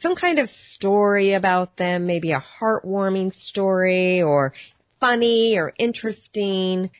Some 0.00 0.16
kind 0.16 0.38
of 0.38 0.48
story 0.74 1.34
about 1.34 1.76
them, 1.76 2.06
maybe 2.06 2.32
a 2.32 2.44
heartwarming 2.60 3.32
story 3.48 4.22
or 4.22 4.52
funny 5.00 5.56
or 5.56 5.72
interesting. 5.78 6.90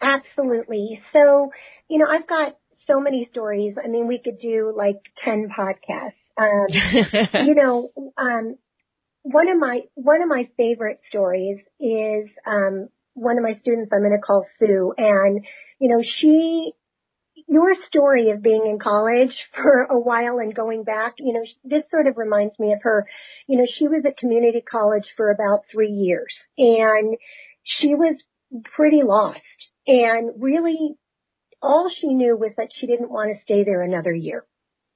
Absolutely. 0.00 1.00
So, 1.12 1.50
you 1.88 1.98
know, 1.98 2.06
I've 2.06 2.26
got 2.26 2.56
so 2.90 3.00
many 3.00 3.28
stories. 3.30 3.76
I 3.82 3.88
mean, 3.88 4.06
we 4.06 4.20
could 4.22 4.38
do 4.38 4.74
like 4.76 4.96
10 5.24 5.48
podcasts. 5.56 6.14
Um, 6.38 7.46
you 7.46 7.54
know, 7.54 7.90
um, 8.16 8.56
one 9.22 9.48
of 9.48 9.58
my, 9.58 9.80
one 9.94 10.22
of 10.22 10.28
my 10.28 10.48
favorite 10.56 10.98
stories 11.08 11.58
is, 11.78 12.30
um, 12.46 12.88
one 13.14 13.36
of 13.36 13.44
my 13.44 13.54
students 13.60 13.90
I'm 13.92 14.00
going 14.00 14.12
to 14.12 14.24
call 14.24 14.46
Sue 14.58 14.94
and, 14.96 15.44
you 15.78 15.88
know, 15.88 16.02
she, 16.02 16.72
your 17.48 17.74
story 17.86 18.30
of 18.30 18.42
being 18.42 18.66
in 18.66 18.78
college 18.78 19.36
for 19.54 19.86
a 19.90 19.98
while 19.98 20.38
and 20.38 20.54
going 20.54 20.84
back, 20.84 21.14
you 21.18 21.34
know, 21.34 21.44
this 21.64 21.84
sort 21.90 22.06
of 22.06 22.16
reminds 22.16 22.58
me 22.58 22.72
of 22.72 22.80
her. 22.82 23.06
You 23.46 23.58
know, 23.58 23.66
she 23.78 23.88
was 23.88 24.04
at 24.06 24.16
community 24.16 24.62
college 24.62 25.08
for 25.16 25.30
about 25.30 25.64
three 25.70 25.90
years 25.90 26.34
and 26.56 27.16
she 27.64 27.94
was 27.94 28.16
pretty 28.74 29.02
lost 29.02 29.40
and 29.86 30.42
really 30.42 30.96
all 31.62 31.90
she 31.94 32.08
knew 32.14 32.36
was 32.36 32.52
that 32.56 32.68
she 32.72 32.86
didn't 32.86 33.10
want 33.10 33.30
to 33.30 33.42
stay 33.42 33.64
there 33.64 33.82
another 33.82 34.12
year. 34.12 34.44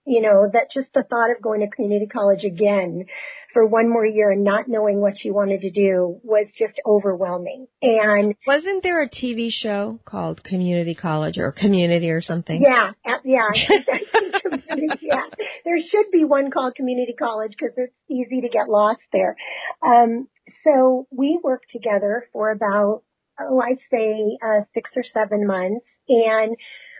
You 0.06 0.21
know, 0.21 0.50
that 0.52 0.68
just 0.73 0.88
the 0.92 1.02
thought 1.02 1.30
of 1.30 1.42
going 1.42 1.61
to 1.61 1.75
community 1.75 2.06
college 2.06 2.44
again 2.44 3.06
for 3.54 3.66
one 3.66 3.88
more 3.88 4.04
year 4.04 4.30
and 4.30 4.44
not 4.44 4.68
knowing 4.68 5.00
what 5.00 5.14
she 5.16 5.30
wanted 5.30 5.61
to 5.62 5.71
do 5.71 6.21
was 6.23 6.47
just 6.59 6.75
overwhelming. 6.85 7.68
And 7.80 8.35
wasn't 8.47 8.83
there 8.83 9.00
a 9.00 9.09
TV 9.09 9.49
show 9.50 9.99
called 10.04 10.44
Community 10.44 10.94
College 10.94 11.38
or 11.38 11.52
Community 11.52 12.11
or 12.11 12.21
something? 12.21 12.61
Yeah, 12.61 12.90
yeah, 13.25 13.49
yeah. 15.00 15.23
There 15.64 15.78
should 15.90 16.11
be 16.12 16.25
one 16.25 16.50
called 16.50 16.75
Community 16.75 17.14
College 17.18 17.52
because 17.59 17.73
it's 17.78 17.94
easy 18.11 18.42
to 18.42 18.50
get 18.50 18.68
lost 18.68 19.00
there. 19.11 19.37
Um, 19.83 20.28
so 20.64 21.06
we 21.11 21.40
worked 21.42 21.71
together 21.71 22.26
for 22.30 22.50
about 22.50 23.04
oh, 23.40 23.61
I'd 23.61 23.78
say 23.90 24.38
uh, 24.44 24.64
six 24.75 24.90
or 24.97 25.02
seven 25.14 25.47
months 25.47 25.87
and 26.08 26.56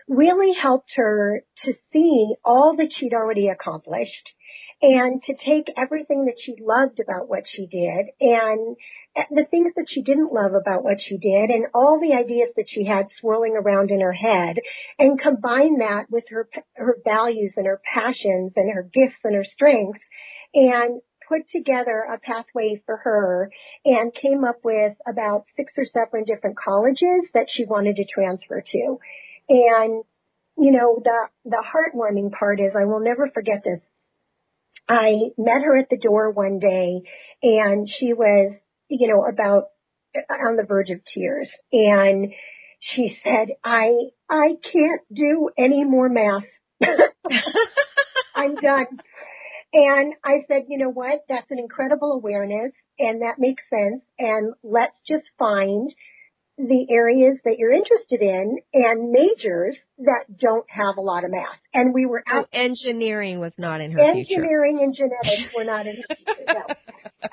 really 0.07 0.53
helped 0.53 0.91
her 0.95 1.41
to 1.63 1.73
see 1.91 2.35
all 2.43 2.75
that 2.77 2.91
she'd 2.91 3.13
already 3.13 3.47
accomplished 3.47 4.29
and 4.81 5.23
to 5.23 5.33
take 5.33 5.73
everything 5.77 6.25
that 6.25 6.35
she 6.43 6.53
loved 6.61 6.99
about 6.99 7.27
what 7.27 7.43
she 7.47 7.65
did 7.65 8.07
and 8.19 8.75
the 9.31 9.45
things 9.49 9.71
that 9.75 9.87
she 9.89 10.03
didn't 10.03 10.33
love 10.33 10.53
about 10.53 10.83
what 10.83 10.97
she 10.99 11.17
did 11.17 11.49
and 11.49 11.65
all 11.73 11.99
the 11.99 12.15
ideas 12.15 12.49
that 12.55 12.67
she 12.67 12.85
had 12.85 13.07
swirling 13.19 13.55
around 13.55 13.89
in 13.89 14.01
her 14.01 14.13
head 14.13 14.57
and 14.99 15.19
combine 15.19 15.79
that 15.79 16.05
with 16.11 16.25
her 16.29 16.47
her 16.75 16.97
values 17.03 17.53
and 17.55 17.65
her 17.65 17.81
passions 17.91 18.51
and 18.55 18.71
her 18.71 18.83
gifts 18.83 19.17
and 19.23 19.33
her 19.33 19.45
strengths 19.53 20.03
and 20.53 21.01
put 21.27 21.49
together 21.51 22.05
a 22.13 22.19
pathway 22.19 22.81
for 22.85 22.97
her 22.97 23.51
and 23.83 24.13
came 24.13 24.43
up 24.43 24.57
with 24.63 24.93
about 25.07 25.45
six 25.55 25.73
or 25.77 25.85
seven 25.85 26.23
different 26.25 26.57
colleges 26.57 27.29
that 27.33 27.47
she 27.49 27.65
wanted 27.65 27.95
to 27.97 28.05
transfer 28.05 28.63
to. 28.71 28.97
And, 29.49 30.03
you 30.57 30.71
know, 30.71 31.01
the, 31.03 31.27
the 31.45 31.63
heartwarming 31.63 32.31
part 32.31 32.59
is 32.59 32.73
I 32.75 32.85
will 32.85 32.99
never 33.01 33.29
forget 33.33 33.63
this. 33.63 33.79
I 34.87 35.31
met 35.37 35.63
her 35.63 35.77
at 35.77 35.89
the 35.89 35.97
door 35.97 36.31
one 36.31 36.59
day 36.59 37.01
and 37.41 37.87
she 37.89 38.13
was, 38.13 38.55
you 38.87 39.07
know, 39.07 39.25
about 39.25 39.69
on 40.29 40.55
the 40.55 40.63
verge 40.63 40.91
of 40.91 40.99
tears 41.13 41.49
and 41.71 42.31
she 42.79 43.17
said, 43.23 43.49
I, 43.63 43.89
I 44.29 44.55
can't 44.71 45.01
do 45.13 45.49
any 45.57 45.83
more 45.83 46.07
math. 46.09 46.43
I'm 48.35 48.55
done. 48.55 48.99
And 49.75 50.13
I 50.23 50.45
said, 50.47 50.63
you 50.69 50.77
know 50.77 50.89
what? 50.89 51.25
That's 51.27 51.51
an 51.51 51.59
incredible 51.59 52.13
awareness 52.13 52.71
and 52.97 53.21
that 53.21 53.35
makes 53.37 53.61
sense. 53.69 54.01
And 54.17 54.53
let's 54.63 54.95
just 55.05 55.29
find 55.37 55.93
the 56.57 56.87
areas 56.89 57.37
that 57.43 57.57
you're 57.59 57.73
interested 57.73 58.21
in 58.21 58.59
and 58.73 59.11
majors 59.11 59.75
that 59.97 60.23
don't 60.39 60.65
have 60.69 60.95
a 60.97 61.01
lot 61.01 61.25
of 61.25 61.31
math. 61.31 61.59
And 61.73 61.93
we 61.93 62.05
were 62.05 62.23
out. 62.25 62.47
So 62.53 62.57
engineering 62.57 63.39
was 63.41 63.51
not 63.57 63.81
in 63.81 63.91
her 63.91 63.99
engineering 63.99 64.77
future. 64.77 64.83
and 64.85 64.95
genetics 64.95 65.53
were 65.53 65.65
not 65.65 65.87
in 65.87 65.97
her 65.97 66.15
future. 66.15 66.45
No. 66.47 66.75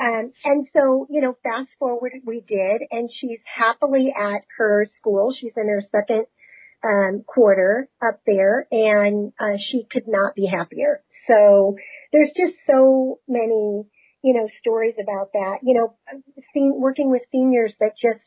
Um, 0.00 0.32
and 0.44 0.66
so, 0.72 1.06
you 1.10 1.20
know, 1.20 1.36
fast 1.44 1.68
forward 1.78 2.12
we 2.26 2.40
did 2.40 2.82
and 2.90 3.08
she's 3.20 3.38
happily 3.44 4.12
at 4.18 4.42
her 4.58 4.88
school. 4.96 5.32
She's 5.38 5.52
in 5.56 5.68
her 5.68 5.82
second 5.92 6.26
um, 6.84 7.22
quarter 7.26 7.88
up 8.02 8.20
there 8.26 8.66
and 8.70 9.32
uh, 9.38 9.56
she 9.58 9.84
could 9.90 10.04
not 10.06 10.34
be 10.34 10.46
happier. 10.46 11.02
So 11.28 11.76
there's 12.12 12.32
just 12.36 12.56
so 12.66 13.20
many, 13.28 13.84
you 14.22 14.34
know, 14.34 14.48
stories 14.60 14.94
about 15.00 15.32
that. 15.32 15.58
You 15.62 15.80
know, 15.80 15.96
seen, 16.52 16.74
working 16.76 17.10
with 17.10 17.22
seniors 17.30 17.74
that 17.80 17.92
just 18.00 18.24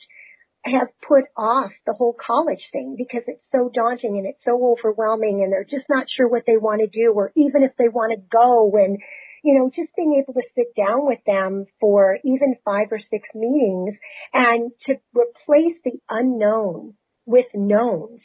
have 0.66 0.88
put 1.08 1.26
off 1.38 1.72
the 1.86 1.94
whole 1.94 2.16
college 2.16 2.70
thing 2.72 2.96
because 2.98 3.22
it's 3.28 3.46
so 3.52 3.70
daunting 3.72 4.18
and 4.18 4.26
it's 4.26 4.44
so 4.44 4.76
overwhelming 4.76 5.44
and 5.44 5.54
they're 5.54 5.64
just 5.64 5.86
not 5.90 6.08
sure 6.10 6.28
what 6.28 6.44
they 6.48 6.58
want 6.58 6.82
to 6.82 6.88
do 6.88 7.14
or 7.14 7.32
even 7.36 7.62
if 7.62 7.72
they 7.78 7.88
want 7.88 8.12
to 8.12 8.28
go 8.32 8.72
and 8.74 8.98
you 9.44 9.54
know 9.54 9.70
just 9.70 9.96
being 9.96 10.20
able 10.20 10.34
to 10.34 10.42
sit 10.56 10.74
down 10.76 11.06
with 11.06 11.20
them 11.28 11.66
for 11.80 12.18
even 12.26 12.56
five 12.66 12.88
or 12.90 12.98
six 12.98 13.30
meetings 13.36 13.94
and 14.34 14.72
to 14.82 14.96
replace 15.14 15.78
the 15.84 16.00
unknown 16.10 16.96
with 17.26 17.48
knowns 17.54 18.22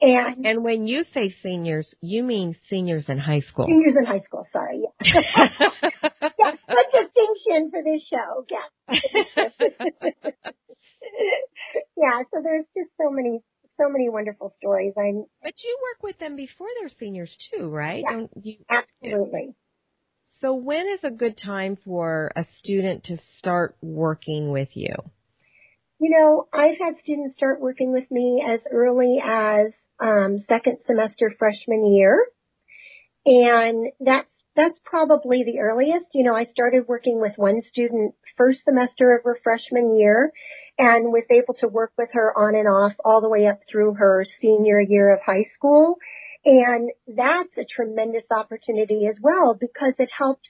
and, 0.00 0.44
and 0.44 0.62
when 0.64 0.86
you 0.86 1.04
say 1.14 1.34
seniors, 1.42 1.94
you 2.02 2.22
mean 2.22 2.54
seniors 2.68 3.08
in 3.08 3.18
high 3.18 3.40
school. 3.40 3.66
Seniors 3.66 3.94
in 3.96 4.04
high 4.04 4.20
school, 4.20 4.46
sorry. 4.52 4.82
Yeah. 4.82 4.90
yeah, 6.38 6.52
good 6.68 6.90
distinction 6.92 7.70
for 7.70 7.82
this 7.82 8.06
show. 8.10 8.44
Yeah. 8.50 8.68
yeah, 11.96 12.22
so 12.30 12.40
there's 12.42 12.66
just 12.76 12.90
so 13.00 13.10
many 13.10 13.40
so 13.78 13.88
many 13.88 14.08
wonderful 14.08 14.54
stories. 14.58 14.92
I'm 14.98 15.24
But 15.42 15.54
you 15.64 15.78
work 15.82 16.02
with 16.02 16.18
them 16.18 16.36
before 16.36 16.68
they're 16.78 16.90
seniors 16.98 17.34
too, 17.52 17.68
right? 17.68 18.02
Yeah, 18.06 18.16
Don't 18.16 18.30
you, 18.42 18.56
absolutely. 18.70 19.54
So 20.40 20.54
when 20.54 20.88
is 20.88 21.00
a 21.04 21.10
good 21.10 21.38
time 21.42 21.78
for 21.84 22.32
a 22.36 22.44
student 22.58 23.04
to 23.04 23.16
start 23.38 23.76
working 23.80 24.50
with 24.50 24.68
you? 24.74 24.94
You 25.98 26.10
know, 26.10 26.46
I've 26.52 26.78
had 26.78 27.00
students 27.02 27.36
start 27.36 27.60
working 27.60 27.92
with 27.92 28.10
me 28.10 28.44
as 28.46 28.60
early 28.70 29.20
as 29.24 29.72
um, 29.98 30.44
second 30.46 30.78
semester 30.86 31.32
freshman 31.38 31.90
year, 31.90 32.26
and 33.24 33.92
that's 34.00 34.28
that's 34.56 34.78
probably 34.84 35.42
the 35.44 35.60
earliest. 35.60 36.06
You 36.12 36.24
know, 36.24 36.34
I 36.34 36.44
started 36.46 36.88
working 36.88 37.20
with 37.20 37.32
one 37.36 37.62
student 37.68 38.14
first 38.36 38.60
semester 38.64 39.16
of 39.16 39.24
her 39.24 39.38
freshman 39.42 39.96
year 39.98 40.32
and 40.78 41.12
was 41.12 41.24
able 41.30 41.54
to 41.60 41.68
work 41.68 41.92
with 41.96 42.08
her 42.12 42.32
on 42.36 42.54
and 42.54 42.68
off 42.68 42.92
all 43.04 43.20
the 43.20 43.28
way 43.28 43.46
up 43.46 43.60
through 43.70 43.94
her 43.94 44.24
senior 44.40 44.80
year 44.80 45.14
of 45.14 45.20
high 45.24 45.44
school. 45.54 45.96
And 46.44 46.90
that's 47.06 47.56
a 47.58 47.66
tremendous 47.74 48.24
opportunity 48.30 49.06
as 49.08 49.18
well 49.20 49.56
because 49.58 49.94
it 49.98 50.10
helps 50.16 50.48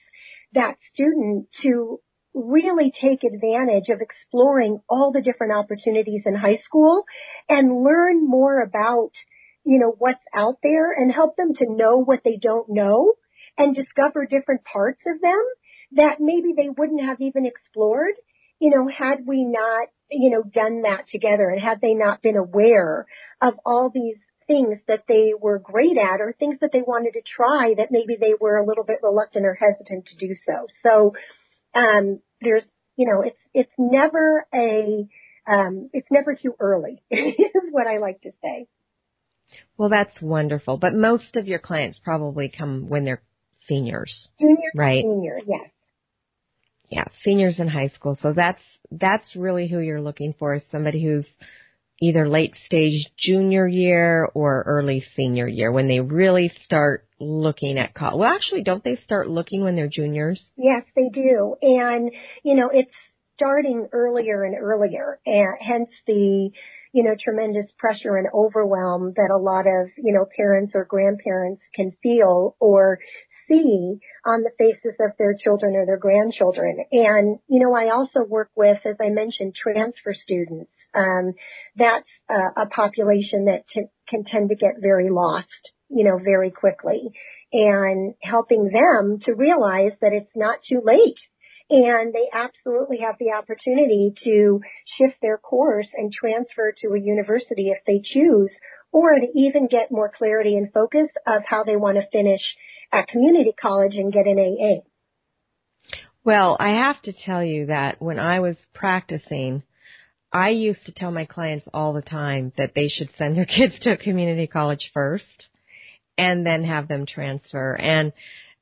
that 0.54 0.76
student 0.92 1.48
to 1.62 2.00
really 2.36 2.92
take 3.00 3.24
advantage 3.24 3.88
of 3.88 4.00
exploring 4.00 4.78
all 4.88 5.10
the 5.10 5.22
different 5.22 5.54
opportunities 5.54 6.22
in 6.26 6.34
high 6.34 6.58
school 6.64 7.04
and 7.48 7.82
learn 7.82 8.28
more 8.28 8.60
about, 8.60 9.10
you 9.64 9.78
know, 9.78 9.94
what's 9.98 10.22
out 10.34 10.58
there 10.62 10.92
and 10.92 11.12
help 11.12 11.34
them 11.36 11.54
to 11.54 11.66
know 11.66 11.96
what 12.04 12.20
they 12.24 12.36
don't 12.36 12.68
know 12.68 13.14
and 13.56 13.74
discover 13.74 14.26
different 14.26 14.60
parts 14.70 15.00
of 15.06 15.20
them 15.22 15.42
that 15.92 16.20
maybe 16.20 16.52
they 16.54 16.68
wouldn't 16.68 17.00
have 17.00 17.20
even 17.20 17.46
explored, 17.46 18.14
you 18.58 18.70
know, 18.70 18.86
had 18.86 19.26
we 19.26 19.44
not, 19.44 19.88
you 20.10 20.30
know, 20.30 20.42
done 20.42 20.82
that 20.82 21.04
together 21.10 21.48
and 21.48 21.60
had 21.60 21.80
they 21.80 21.94
not 21.94 22.20
been 22.20 22.36
aware 22.36 23.06
of 23.40 23.54
all 23.64 23.90
these 23.92 24.16
things 24.46 24.78
that 24.88 25.04
they 25.08 25.32
were 25.40 25.58
great 25.58 25.96
at 25.96 26.20
or 26.20 26.34
things 26.38 26.58
that 26.60 26.70
they 26.72 26.82
wanted 26.82 27.12
to 27.12 27.22
try 27.22 27.74
that 27.78 27.90
maybe 27.90 28.16
they 28.20 28.34
were 28.38 28.58
a 28.58 28.66
little 28.66 28.84
bit 28.84 28.98
reluctant 29.02 29.46
or 29.46 29.54
hesitant 29.54 30.06
to 30.06 30.26
do 30.26 30.34
so. 30.46 30.66
So, 30.82 31.14
um, 31.74 32.20
there's, 32.40 32.62
you 32.96 33.06
know, 33.06 33.22
it's, 33.22 33.38
it's 33.54 33.72
never 33.78 34.46
a, 34.54 35.08
um, 35.46 35.90
it's 35.92 36.08
never 36.10 36.34
too 36.34 36.54
early 36.58 37.02
is 37.10 37.70
what 37.70 37.86
I 37.86 37.98
like 37.98 38.20
to 38.22 38.32
say. 38.42 38.66
Well, 39.76 39.88
that's 39.88 40.20
wonderful. 40.20 40.76
But 40.76 40.94
most 40.94 41.36
of 41.36 41.46
your 41.46 41.58
clients 41.58 42.00
probably 42.02 42.48
come 42.48 42.88
when 42.88 43.04
they're 43.04 43.22
seniors. 43.68 44.28
Junior, 44.40 44.70
right? 44.74 45.02
Senior, 45.02 45.40
yes. 45.46 45.70
Yeah, 46.90 47.04
seniors 47.24 47.58
in 47.58 47.68
high 47.68 47.88
school. 47.88 48.16
So 48.20 48.32
that's 48.32 48.62
that's 48.90 49.34
really 49.34 49.68
who 49.68 49.80
you're 49.80 50.00
looking 50.00 50.34
for 50.38 50.54
is 50.54 50.62
somebody 50.70 51.02
who's 51.02 51.26
either 52.00 52.28
late 52.28 52.54
stage 52.64 53.06
junior 53.18 53.66
year 53.66 54.28
or 54.34 54.62
early 54.66 55.04
senior 55.16 55.48
year 55.48 55.72
when 55.72 55.88
they 55.88 56.00
really 56.00 56.52
start 56.62 57.05
looking 57.18 57.78
at 57.78 57.94
college? 57.94 58.18
Well, 58.20 58.34
actually, 58.34 58.62
don't 58.62 58.84
they 58.84 58.96
start 58.96 59.28
looking 59.28 59.62
when 59.62 59.76
they're 59.76 59.88
juniors? 59.88 60.42
Yes, 60.56 60.82
they 60.94 61.08
do. 61.12 61.56
And, 61.62 62.10
you 62.42 62.56
know, 62.56 62.70
it's 62.72 62.90
starting 63.34 63.88
earlier 63.92 64.44
and 64.44 64.56
earlier, 64.58 65.18
and 65.26 65.58
hence 65.60 65.90
the, 66.06 66.50
you 66.92 67.02
know, 67.02 67.14
tremendous 67.22 67.66
pressure 67.78 68.16
and 68.16 68.26
overwhelm 68.32 69.12
that 69.16 69.30
a 69.30 69.36
lot 69.36 69.66
of, 69.66 69.90
you 69.96 70.14
know, 70.14 70.26
parents 70.36 70.72
or 70.74 70.84
grandparents 70.84 71.62
can 71.74 71.92
feel 72.02 72.56
or 72.60 72.98
see 73.48 73.98
on 74.24 74.42
the 74.42 74.50
faces 74.58 74.96
of 75.00 75.12
their 75.18 75.34
children 75.38 75.76
or 75.76 75.86
their 75.86 75.98
grandchildren. 75.98 76.84
And, 76.90 77.38
you 77.48 77.64
know, 77.64 77.74
I 77.74 77.90
also 77.90 78.24
work 78.26 78.50
with, 78.56 78.78
as 78.84 78.96
I 79.00 79.10
mentioned, 79.10 79.54
transfer 79.54 80.14
students. 80.14 80.70
Um, 80.94 81.34
that's 81.76 82.08
a, 82.28 82.62
a 82.62 82.66
population 82.68 83.44
that 83.46 83.64
t- 83.72 83.86
can 84.08 84.24
tend 84.24 84.48
to 84.48 84.56
get 84.56 84.74
very 84.80 85.10
lost, 85.10 85.72
you 85.88 86.04
know, 86.04 86.18
very 86.22 86.50
quickly 86.50 87.12
and 87.52 88.14
helping 88.22 88.70
them 88.70 89.20
to 89.24 89.34
realize 89.34 89.92
that 90.00 90.12
it's 90.12 90.34
not 90.34 90.58
too 90.68 90.82
late 90.84 91.18
and 91.68 92.14
they 92.14 92.28
absolutely 92.32 92.98
have 92.98 93.16
the 93.18 93.32
opportunity 93.32 94.12
to 94.22 94.60
shift 94.96 95.16
their 95.20 95.38
course 95.38 95.88
and 95.94 96.12
transfer 96.12 96.72
to 96.80 96.88
a 96.94 97.00
university 97.00 97.70
if 97.70 97.78
they 97.86 98.00
choose, 98.04 98.52
or 98.92 99.18
to 99.18 99.26
even 99.34 99.66
get 99.66 99.90
more 99.90 100.12
clarity 100.16 100.56
and 100.56 100.72
focus 100.72 101.08
of 101.26 101.42
how 101.44 101.64
they 101.64 101.76
want 101.76 101.96
to 101.96 102.08
finish 102.12 102.40
at 102.92 103.08
community 103.08 103.52
college 103.60 103.96
and 103.96 104.12
get 104.12 104.26
an 104.26 104.38
AA. 104.38 104.86
Well, 106.24 106.56
I 106.58 106.70
have 106.70 107.00
to 107.02 107.12
tell 107.12 107.42
you 107.42 107.66
that 107.66 108.00
when 108.00 108.18
I 108.18 108.40
was 108.40 108.56
practicing, 108.72 109.62
I 110.32 110.50
used 110.50 110.84
to 110.86 110.92
tell 110.92 111.10
my 111.10 111.24
clients 111.24 111.66
all 111.74 111.92
the 111.92 112.02
time 112.02 112.52
that 112.58 112.74
they 112.74 112.88
should 112.88 113.10
send 113.18 113.36
their 113.36 113.44
kids 113.46 113.78
to 113.80 113.92
a 113.92 113.96
community 113.96 114.46
college 114.46 114.90
first 114.94 115.48
and 116.18 116.46
then 116.46 116.64
have 116.64 116.88
them 116.88 117.06
transfer. 117.06 117.74
And 117.74 118.12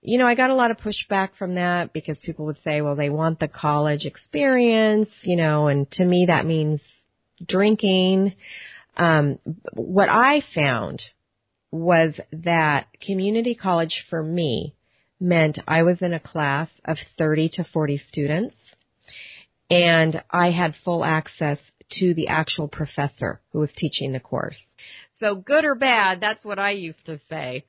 you 0.05 0.19
know, 0.19 0.27
I 0.27 0.35
got 0.35 0.51
a 0.51 0.55
lot 0.55 0.71
of 0.71 0.77
pushback 0.77 1.31
from 1.39 1.55
that 1.55 1.95
because 1.95 2.19
people 2.23 2.45
would 2.45 2.59
say, 2.63 2.83
well, 2.83 2.95
they 2.95 3.09
want 3.09 3.41
the 3.41 3.49
college 3.49 4.05
experience, 4.05 5.09
you 5.23 5.37
know, 5.37 5.69
and 5.69 5.91
to 5.93 6.05
me 6.05 6.27
that 6.29 6.45
means 6.45 6.81
drinking. 7.47 8.35
Um, 8.99 9.39
what 9.73 10.11
I 10.11 10.43
found 10.55 11.03
was 11.71 12.15
that 12.33 12.87
community 13.01 13.55
college 13.55 14.05
for 14.11 14.23
me 14.23 14.75
meant 15.19 15.59
I 15.67 15.83
was 15.83 15.97
in 16.03 16.13
a 16.13 16.21
class 16.21 16.69
of 16.85 16.99
30 17.17 17.49
to 17.55 17.65
40 17.65 18.03
students 18.09 18.55
and 19.71 20.23
I 20.31 20.51
had 20.51 20.75
full 20.85 21.03
access 21.03 21.59
to 21.99 22.15
the 22.15 22.29
actual 22.29 22.69
professor 22.69 23.41
who 23.53 23.61
was 23.61 23.71
teaching 23.77 24.13
the 24.13 24.21
course. 24.21 24.57
So 25.25 25.37
good 25.37 25.65
or 25.65 25.75
bad, 25.75 26.21
that's 26.21 26.45
what 26.45 26.59
I 26.59 26.73
used 26.73 27.07
to 27.07 27.19
say. 27.31 27.65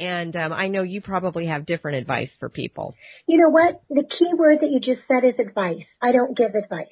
And 0.00 0.34
um, 0.36 0.54
I 0.54 0.68
know 0.68 0.82
you 0.82 1.02
probably 1.02 1.46
have 1.46 1.66
different 1.66 1.98
advice 1.98 2.30
for 2.40 2.48
people. 2.48 2.94
You 3.26 3.42
know 3.42 3.50
what? 3.50 3.82
The 3.90 4.08
key 4.08 4.32
word 4.34 4.60
that 4.62 4.70
you 4.70 4.80
just 4.80 5.06
said 5.06 5.22
is 5.22 5.38
advice. 5.38 5.84
I 6.00 6.12
don't 6.12 6.34
give 6.34 6.52
advice 6.54 6.86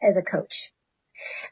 as 0.00 0.14
a 0.16 0.22
coach. 0.22 0.52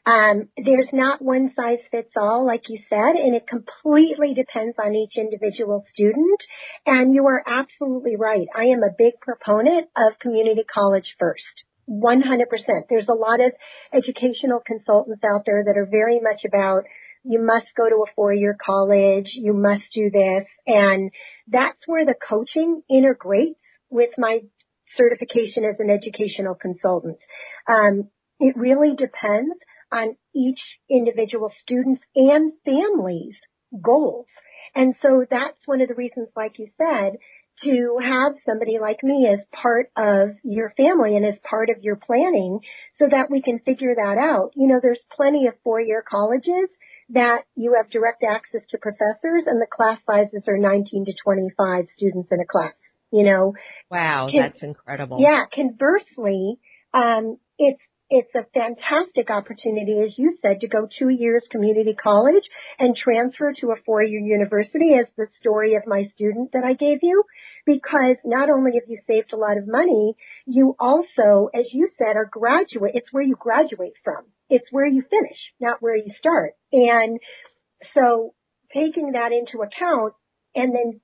Um, 0.05 0.47
there's 0.55 0.87
not 0.93 1.21
one 1.21 1.51
size 1.57 1.79
fits 1.91 2.11
all, 2.15 2.45
like 2.45 2.69
you 2.69 2.79
said, 2.89 3.15
and 3.19 3.35
it 3.35 3.47
completely 3.47 4.33
depends 4.33 4.77
on 4.79 4.95
each 4.95 5.17
individual 5.17 5.83
student. 5.93 6.39
And 6.85 7.13
you 7.13 7.25
are 7.25 7.43
absolutely 7.45 8.15
right. 8.15 8.47
I 8.55 8.67
am 8.67 8.81
a 8.81 8.95
big 8.97 9.19
proponent 9.19 9.89
of 9.97 10.19
community 10.19 10.63
college 10.63 11.15
first. 11.19 11.65
100%. 11.89 12.45
There's 12.89 13.09
a 13.09 13.13
lot 13.13 13.41
of 13.41 13.51
educational 13.93 14.61
consultants 14.65 15.21
out 15.23 15.43
there 15.45 15.65
that 15.65 15.77
are 15.77 15.87
very 15.91 16.21
much 16.21 16.45
about 16.45 16.85
you 17.25 17.43
must 17.43 17.67
go 17.75 17.89
to 17.89 17.95
a 17.95 18.13
four-year 18.15 18.55
college, 18.63 19.31
you 19.33 19.53
must 19.53 19.83
do 19.93 20.09
this, 20.11 20.45
and 20.67 21.11
that's 21.47 21.79
where 21.87 22.05
the 22.05 22.15
coaching 22.15 22.81
integrates 22.89 23.59
with 23.89 24.11
my 24.17 24.39
certification 24.95 25.63
as 25.65 25.79
an 25.79 25.89
educational 25.89 26.55
consultant. 26.55 27.17
Um, 27.67 28.09
it 28.39 28.55
really 28.55 28.95
depends 28.95 29.55
on 29.91 30.15
each 30.35 30.59
individual 30.89 31.51
student's 31.61 32.03
and 32.15 32.53
family's 32.65 33.37
goals. 33.81 34.27
And 34.73 34.95
so 35.01 35.25
that's 35.29 35.57
one 35.65 35.81
of 35.81 35.87
the 35.87 35.95
reasons, 35.95 36.29
like 36.35 36.59
you 36.59 36.67
said, 36.77 37.13
to 37.63 37.97
have 38.03 38.33
somebody 38.45 38.79
like 38.79 39.01
me 39.01 39.29
as 39.31 39.39
part 39.53 39.89
of 39.95 40.35
your 40.43 40.73
family 40.75 41.15
and 41.15 41.25
as 41.25 41.39
part 41.49 41.69
of 41.69 41.81
your 41.81 41.95
planning 41.95 42.59
so 42.99 43.07
that 43.09 43.31
we 43.31 43.41
can 43.41 43.59
figure 43.59 43.95
that 43.95 44.17
out. 44.19 44.51
You 44.55 44.67
know, 44.67 44.79
there's 44.81 44.99
plenty 45.15 45.47
of 45.47 45.53
four-year 45.63 46.03
colleges 46.07 46.69
that 47.09 47.43
you 47.55 47.75
have 47.77 47.91
direct 47.91 48.23
access 48.23 48.61
to 48.69 48.77
professors 48.77 49.43
and 49.45 49.61
the 49.61 49.67
class 49.69 49.99
sizes 50.07 50.43
are 50.47 50.57
19 50.57 51.05
to 51.05 51.13
25 51.23 51.85
students 51.95 52.31
in 52.31 52.39
a 52.39 52.45
class, 52.45 52.73
you 53.11 53.23
know. 53.23 53.53
Wow, 53.91 54.27
Con- 54.31 54.41
that's 54.41 54.63
incredible. 54.63 55.19
Yeah, 55.21 55.43
conversely, 55.53 56.59
um, 56.93 57.37
it's 57.57 57.81
it's 58.09 58.35
a 58.35 58.45
fantastic 58.53 59.31
opportunity, 59.31 59.99
as 60.05 60.13
you 60.17 60.37
said, 60.39 60.59
to 60.59 60.67
go 60.67 60.87
two 60.87 61.09
years 61.09 61.43
community 61.49 61.95
college 61.95 62.43
and 62.77 62.95
transfer 62.95 63.51
to 63.59 63.71
a 63.71 63.81
four-year 63.83 64.19
university 64.19 64.93
as 64.93 65.07
the 65.17 65.27
story 65.39 65.73
of 65.73 65.87
my 65.87 66.03
student 66.13 66.51
that 66.53 66.63
I 66.63 66.73
gave 66.73 66.99
you, 67.01 67.23
because 67.65 68.17
not 68.23 68.51
only 68.51 68.73
have 68.75 68.87
you 68.87 68.99
saved 69.07 69.33
a 69.33 69.37
lot 69.37 69.57
of 69.57 69.67
money, 69.67 70.15
you 70.45 70.75
also, 70.79 71.49
as 71.53 71.65
you 71.71 71.87
said, 71.97 72.15
are 72.15 72.29
graduate, 72.31 72.91
it's 72.93 73.11
where 73.11 73.23
you 73.23 73.35
graduate 73.35 73.93
from. 74.03 74.25
It's 74.49 74.67
where 74.71 74.85
you 74.85 75.03
finish, 75.09 75.53
not 75.59 75.81
where 75.81 75.95
you 75.95 76.11
start. 76.17 76.53
And 76.71 77.19
so 77.93 78.33
taking 78.73 79.13
that 79.13 79.31
into 79.31 79.59
account 79.59 80.13
and 80.55 80.73
then 80.73 81.01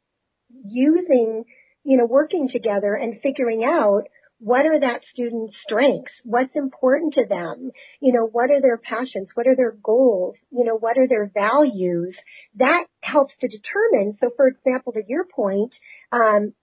using, 0.66 1.46
you 1.84 1.98
know, 1.98 2.06
working 2.06 2.50
together 2.52 2.94
and 2.94 3.20
figuring 3.22 3.64
out 3.64 4.04
what 4.44 4.66
are 4.66 4.80
that 4.80 5.04
student's 5.14 5.54
strengths? 5.62 6.12
What's 6.24 6.56
important 6.56 7.14
to 7.14 7.26
them? 7.26 7.70
You 8.00 8.12
know, 8.12 8.28
what 8.32 8.50
are 8.50 8.60
their 8.60 8.78
passions? 8.78 9.30
What 9.36 9.46
are 9.46 9.56
their 9.56 9.74
goals? 9.84 10.36
You 10.50 10.66
know, 10.66 10.76
what 10.76 10.98
are 10.98 11.08
their 11.08 11.32
values? 11.32 12.18
That 12.56 12.86
helps 13.02 13.36
to 13.40 13.48
determine. 13.48 14.18
So 14.20 14.32
for 14.36 14.48
example, 14.48 14.94
to 14.94 15.04
your 15.08 15.26
point, 15.26 15.76
um, 16.12 16.54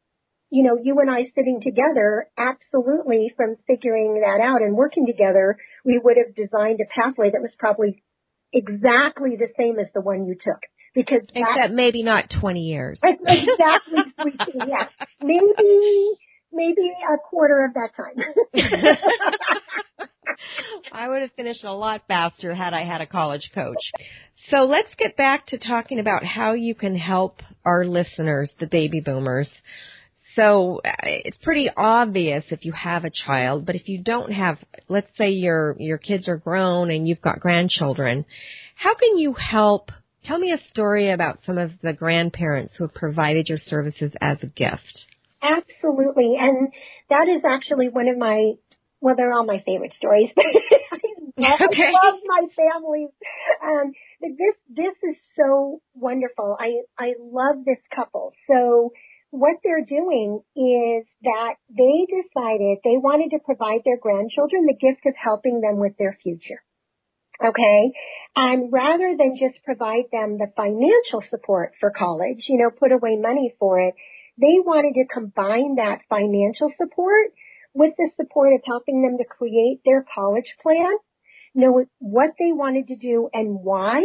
you 0.51 0.65
know, 0.65 0.79
you 0.83 0.99
and 1.01 1.11
I 1.11 1.25
sitting 1.35 1.61
together, 1.63 2.27
absolutely 2.37 3.33
from 3.37 3.57
figuring 3.67 4.21
that 4.21 4.43
out 4.43 4.63
and 4.63 4.77
working 4.77 5.07
together, 5.07 5.59
we 5.85 6.01
would 6.03 6.17
have 6.17 6.35
designed 6.35 6.81
a 6.81 6.87
pathway 6.93 7.31
that 7.31 7.43
was 7.43 7.55
probably 7.59 8.03
exactly 8.53 9.37
the 9.37 9.49
same 9.59 9.79
as 9.79 9.89
the 9.95 10.01
one 10.01 10.27
you 10.27 10.35
took. 10.35 10.61
Because 10.95 11.21
except 11.35 11.73
maybe 11.73 12.03
not 12.03 12.25
20 12.41 12.61
years. 12.61 12.99
Exactly. 13.03 13.99
yeah. 14.67 14.89
Maybe 15.21 16.17
maybe 16.51 16.91
a 16.91 17.19
quarter 17.19 17.65
of 17.65 17.75
that 17.75 17.91
time. 17.95 18.17
I 20.93 21.09
would 21.09 21.23
have 21.23 21.33
finished 21.33 21.65
a 21.65 21.73
lot 21.73 22.03
faster 22.09 22.55
had 22.55 22.73
I 22.73 22.85
had 22.85 23.01
a 23.01 23.07
college 23.07 23.51
coach. 23.55 23.77
So 24.51 24.65
let's 24.65 24.93
get 24.97 25.17
back 25.17 25.47
to 25.49 25.59
talking 25.59 25.99
about 25.99 26.25
how 26.25 26.55
you 26.55 26.75
can 26.75 26.97
help 26.97 27.43
our 27.65 27.85
listeners, 27.85 28.49
the 28.59 28.67
baby 28.67 29.01
boomers. 29.01 29.49
So 30.39 30.81
uh, 30.85 30.91
it's 31.03 31.37
pretty 31.43 31.69
obvious 31.77 32.45
if 32.51 32.65
you 32.65 32.71
have 32.71 33.05
a 33.05 33.11
child, 33.11 33.67
but 33.67 33.75
if 33.75 33.89
you 33.89 34.01
don't 34.01 34.31
have, 34.31 34.59
let's 34.89 35.11
say 35.17 35.31
your 35.31 35.75
your 35.81 35.99
kids 35.99 36.29
are 36.29 36.37
grown 36.37 36.93
and 36.93 37.09
you've 37.09 37.21
got 37.21 37.41
grandchildren, 37.41 38.25
how 38.77 38.95
can 38.95 39.19
you 39.19 39.33
help? 39.33 39.91
Tell 40.25 40.39
me 40.39 40.53
a 40.53 40.69
story 40.69 41.11
about 41.11 41.41
some 41.45 41.59
of 41.59 41.73
the 41.83 41.93
grandparents 41.93 42.77
who 42.77 42.85
have 42.85 42.95
provided 42.95 43.49
your 43.49 43.59
services 43.59 44.13
as 44.21 44.39
a 44.43 44.47
gift. 44.47 45.07
Absolutely. 45.43 46.37
And 46.39 46.69
that 47.11 47.27
is 47.29 47.43
actually 47.45 47.89
one 47.89 48.07
of 48.07 48.17
my, 48.17 48.53
well, 49.01 49.17
they're 49.17 49.33
all 49.33 49.47
my 49.47 49.63
favorite 49.67 49.95
stories. 49.95 50.31
I 50.39 51.55
okay. 51.55 51.93
love 51.93 52.15
my 52.27 52.47
families. 52.55 53.11
Um, 53.63 53.93
this, 54.21 54.57
this 54.69 54.95
is 55.03 55.17
so 55.37 55.81
wonderful. 55.95 56.57
I, 56.61 56.83
I 56.99 57.15
love 57.21 57.65
this 57.65 57.79
couple. 57.95 58.33
So 58.49 58.93
what 59.31 59.57
they're 59.63 59.85
doing 59.85 60.41
is 60.57 61.05
that 61.23 61.55
they 61.69 62.07
decided 62.09 62.79
they 62.83 62.97
wanted 62.97 63.31
to 63.31 63.45
provide 63.45 63.83
their 63.85 63.99
grandchildren 63.99 64.67
the 64.67 64.79
gift 64.81 65.05
of 65.07 65.15
helping 65.17 65.61
them 65.61 65.79
with 65.79 65.97
their 65.99 66.17
future. 66.23 66.63
Okay. 67.45 67.93
And 68.35 68.73
rather 68.73 69.15
than 69.17 69.37
just 69.39 69.63
provide 69.65 70.07
them 70.11 70.39
the 70.39 70.51
financial 70.57 71.23
support 71.31 71.73
for 71.79 71.93
college, 71.97 72.45
you 72.49 72.59
know, 72.59 72.71
put 72.71 72.91
away 72.91 73.17
money 73.17 73.55
for 73.61 73.81
it, 73.81 73.95
they 74.41 74.59
wanted 74.65 74.95
to 74.95 75.13
combine 75.13 75.77
that 75.77 76.01
financial 76.09 76.73
support 76.77 77.31
with 77.75 77.95
the 77.97 78.11
support 78.17 78.55
of 78.55 78.61
helping 78.67 79.03
them 79.03 79.19
to 79.19 79.25
create 79.25 79.81
their 79.85 80.05
college 80.15 80.57
plan, 80.63 80.91
know 81.55 81.85
what 81.99 82.31
they 82.39 82.53
wanted 82.53 82.89
to 82.89 82.97
do 82.97 83.29
and 83.33 83.59
why, 83.63 84.03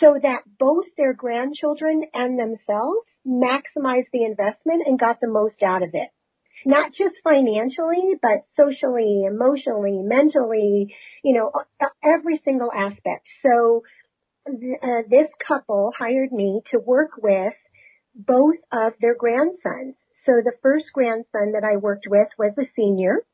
so 0.00 0.18
that 0.20 0.42
both 0.58 0.86
their 0.96 1.14
grandchildren 1.14 2.02
and 2.12 2.38
themselves 2.38 3.06
maximized 3.26 4.10
the 4.12 4.24
investment 4.24 4.82
and 4.86 4.98
got 4.98 5.20
the 5.20 5.28
most 5.28 5.62
out 5.62 5.82
of 5.82 5.90
it. 5.92 6.08
Not 6.64 6.92
just 6.92 7.16
financially, 7.22 8.14
but 8.20 8.46
socially, 8.56 9.24
emotionally, 9.24 10.00
mentally, 10.02 10.94
you 11.22 11.34
know, 11.34 11.52
every 12.02 12.40
single 12.44 12.70
aspect. 12.72 13.26
So 13.42 13.82
uh, 14.48 15.02
this 15.10 15.28
couple 15.46 15.92
hired 15.98 16.32
me 16.32 16.62
to 16.70 16.78
work 16.78 17.10
with 17.22 17.52
both 18.14 18.56
of 18.72 18.94
their 19.00 19.14
grandsons. 19.14 19.96
So 20.24 20.40
the 20.42 20.54
first 20.62 20.86
grandson 20.94 21.52
that 21.52 21.64
I 21.64 21.76
worked 21.76 22.06
with 22.08 22.28
was 22.38 22.52
a 22.58 22.70
senior 22.74 23.24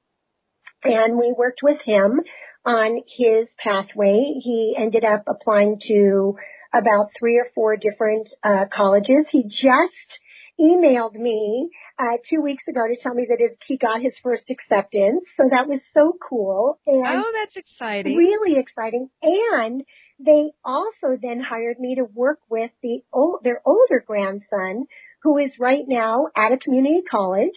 and 0.85 1.19
we 1.19 1.35
worked 1.37 1.61
with 1.63 1.81
him 1.83 2.21
on 2.65 3.03
his 3.17 3.49
pathway. 3.59 4.35
He 4.43 4.75
ended 4.79 5.05
up 5.05 5.25
applying 5.27 5.79
to 5.89 6.37
about 6.73 7.11
three 7.19 7.39
or 7.39 7.47
four 7.55 7.77
different 7.77 8.29
uh, 8.43 8.65
colleges. 8.73 9.27
He 9.31 9.45
just 9.45 10.21
emailed 10.61 11.15
me 11.15 11.71
uh, 11.99 12.19
two 12.29 12.41
weeks 12.41 12.65
ago 12.69 12.81
to 12.87 12.97
tell 13.03 13.15
me 13.15 13.27
that 13.29 13.39
his, 13.41 13.57
he 13.67 13.77
got 13.77 14.01
his 14.01 14.13
first 14.23 14.45
acceptance. 14.51 15.25
So 15.37 15.49
that 15.51 15.69
was 15.69 15.81
so 15.95 16.13
cool. 16.29 16.79
And 16.87 17.05
oh, 17.07 17.33
that's 17.35 17.57
exciting. 17.57 18.17
Really 18.17 18.59
exciting. 18.59 19.09
And 19.23 19.83
they 20.25 20.53
also 20.65 21.19
then 21.21 21.41
hired 21.41 21.79
me 21.79 21.97
to 21.97 22.05
work 22.05 22.39
with 22.49 22.71
the 22.83 23.01
their 23.43 23.61
older 23.67 24.05
grandson, 24.07 24.87
who 25.23 25.39
is 25.39 25.51
right 25.59 25.85
now 25.87 26.27
at 26.37 26.53
a 26.53 26.59
community 26.59 27.03
college. 27.11 27.57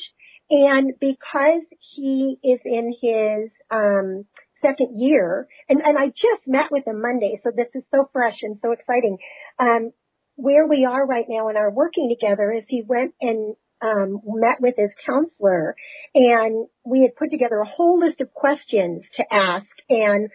And 0.50 0.94
because 1.00 1.64
he 1.80 2.38
is 2.44 2.60
in 2.66 2.94
his 3.02 3.52
um, 3.72 4.26
second 4.62 4.92
year, 4.96 5.48
and, 5.68 5.82
and 5.82 5.98
I 5.98 6.08
just 6.08 6.48
met 6.48 6.72
with 6.72 6.88
him 6.88 7.02
Monday, 7.02 7.40
so 7.44 7.52
this 7.56 7.70
is 7.74 7.84
so 7.92 8.10
fresh 8.14 8.38
and 8.42 8.58
so 8.62 8.72
exciting. 8.72 9.18
Um, 9.60 9.92
where 10.36 10.68
we 10.68 10.86
are 10.86 11.06
right 11.06 11.26
now 11.28 11.48
in 11.50 11.58
our 11.58 11.72
working 11.72 12.10
together 12.10 12.52
is 12.52 12.64
he 12.68 12.84
went 12.86 13.14
and 13.22 13.56
um, 13.82 14.22
met 14.26 14.58
with 14.62 14.76
his 14.78 14.92
counselor, 15.06 15.76
and 16.14 16.68
we 16.86 17.02
had 17.02 17.16
put 17.16 17.30
together 17.32 17.60
a 17.60 17.70
whole 17.70 18.00
list 18.00 18.22
of 18.22 18.34
questions 18.34 19.04
to 19.16 19.34
ask, 19.34 19.68
and 19.90 20.30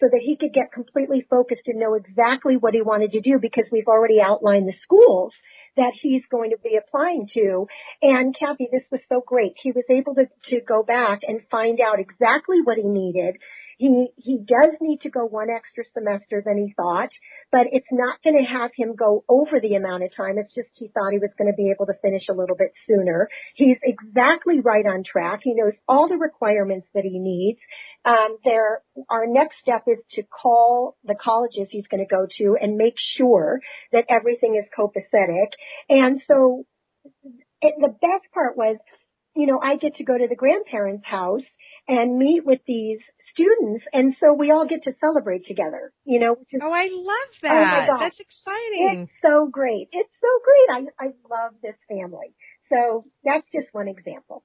so 0.00 0.06
that 0.10 0.20
he 0.22 0.36
could 0.36 0.52
get 0.52 0.72
completely 0.72 1.26
focused 1.28 1.62
and 1.66 1.80
know 1.80 1.94
exactly 1.94 2.56
what 2.56 2.74
he 2.74 2.82
wanted 2.82 3.12
to 3.12 3.20
do 3.20 3.38
because 3.40 3.68
we've 3.72 3.88
already 3.88 4.20
outlined 4.20 4.68
the 4.68 4.74
schools 4.82 5.32
that 5.76 5.92
he's 6.00 6.24
going 6.30 6.50
to 6.50 6.58
be 6.62 6.76
applying 6.76 7.28
to. 7.34 7.66
And 8.02 8.34
Kathe, 8.38 8.68
this 8.72 8.86
was 8.90 9.00
so 9.08 9.22
great. 9.26 9.54
He 9.62 9.72
was 9.72 9.84
able 9.90 10.14
to, 10.14 10.26
to 10.50 10.60
go 10.60 10.82
back 10.82 11.20
and 11.22 11.40
find 11.50 11.80
out 11.80 12.00
exactly 12.00 12.60
what 12.62 12.78
he 12.78 12.88
needed 12.88 13.36
he, 13.78 14.08
he 14.16 14.38
does 14.38 14.74
need 14.80 15.02
to 15.02 15.10
go 15.10 15.26
one 15.26 15.48
extra 15.50 15.84
semester 15.92 16.42
than 16.44 16.56
he 16.56 16.72
thought, 16.76 17.10
but 17.52 17.66
it's 17.70 17.88
not 17.92 18.22
going 18.22 18.36
to 18.36 18.50
have 18.50 18.70
him 18.74 18.94
go 18.96 19.24
over 19.28 19.60
the 19.60 19.74
amount 19.74 20.02
of 20.02 20.14
time. 20.16 20.38
It's 20.38 20.54
just 20.54 20.68
he 20.74 20.88
thought 20.88 21.12
he 21.12 21.18
was 21.18 21.30
going 21.36 21.52
to 21.52 21.56
be 21.56 21.70
able 21.70 21.86
to 21.86 22.00
finish 22.00 22.24
a 22.30 22.34
little 22.34 22.56
bit 22.56 22.72
sooner. 22.86 23.28
He's 23.54 23.76
exactly 23.82 24.60
right 24.60 24.86
on 24.86 25.04
track. 25.04 25.40
He 25.42 25.54
knows 25.54 25.74
all 25.86 26.08
the 26.08 26.16
requirements 26.16 26.88
that 26.94 27.04
he 27.04 27.18
needs. 27.18 27.58
Um, 28.04 28.38
there, 28.44 28.80
our 29.10 29.26
next 29.26 29.58
step 29.60 29.82
is 29.86 29.98
to 30.12 30.22
call 30.22 30.96
the 31.04 31.14
colleges 31.14 31.68
he's 31.70 31.88
going 31.88 32.06
to 32.06 32.14
go 32.14 32.26
to 32.38 32.56
and 32.60 32.76
make 32.76 32.96
sure 33.16 33.60
that 33.92 34.06
everything 34.08 34.54
is 34.56 34.68
copacetic. 34.76 35.52
And 35.90 36.22
so 36.26 36.64
it, 37.60 37.74
the 37.78 37.88
best 37.88 38.32
part 38.32 38.56
was 38.56 38.78
you 39.36 39.46
know, 39.46 39.60
I 39.62 39.76
get 39.76 39.96
to 39.96 40.04
go 40.04 40.16
to 40.16 40.26
the 40.28 40.34
grandparents' 40.34 41.04
house 41.04 41.42
and 41.88 42.18
meet 42.18 42.44
with 42.44 42.60
these 42.66 42.98
students, 43.32 43.84
and 43.92 44.16
so 44.20 44.32
we 44.32 44.50
all 44.50 44.66
get 44.66 44.82
to 44.84 44.92
celebrate 45.00 45.46
together. 45.46 45.92
You 46.04 46.20
know, 46.20 46.34
which 46.34 46.48
is, 46.52 46.60
oh, 46.64 46.72
I 46.72 46.88
love 46.90 47.32
that. 47.42 47.52
Oh 47.52 47.64
my 47.64 47.86
gosh. 47.86 48.00
That's 48.00 48.20
exciting. 48.20 49.02
It's 49.02 49.12
so 49.22 49.48
great. 49.50 49.88
It's 49.92 50.12
so 50.20 50.28
great. 50.44 50.88
I 51.00 51.06
I 51.06 51.08
love 51.30 51.54
this 51.62 51.76
family. 51.88 52.34
So 52.68 53.04
that's 53.24 53.46
just 53.52 53.72
one 53.72 53.88
example. 53.88 54.42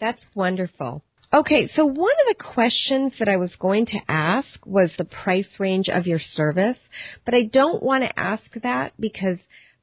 That's 0.00 0.22
wonderful. 0.34 1.02
Okay, 1.32 1.68
so 1.74 1.84
one 1.84 1.96
of 1.96 2.36
the 2.36 2.44
questions 2.44 3.12
that 3.18 3.28
I 3.28 3.36
was 3.36 3.54
going 3.58 3.86
to 3.86 3.98
ask 4.08 4.48
was 4.64 4.90
the 4.96 5.04
price 5.04 5.48
range 5.58 5.88
of 5.88 6.06
your 6.06 6.20
service, 6.20 6.78
but 7.24 7.34
I 7.34 7.42
don't 7.52 7.82
want 7.82 8.04
to 8.04 8.18
ask 8.18 8.44
that 8.62 8.92
because 8.98 9.38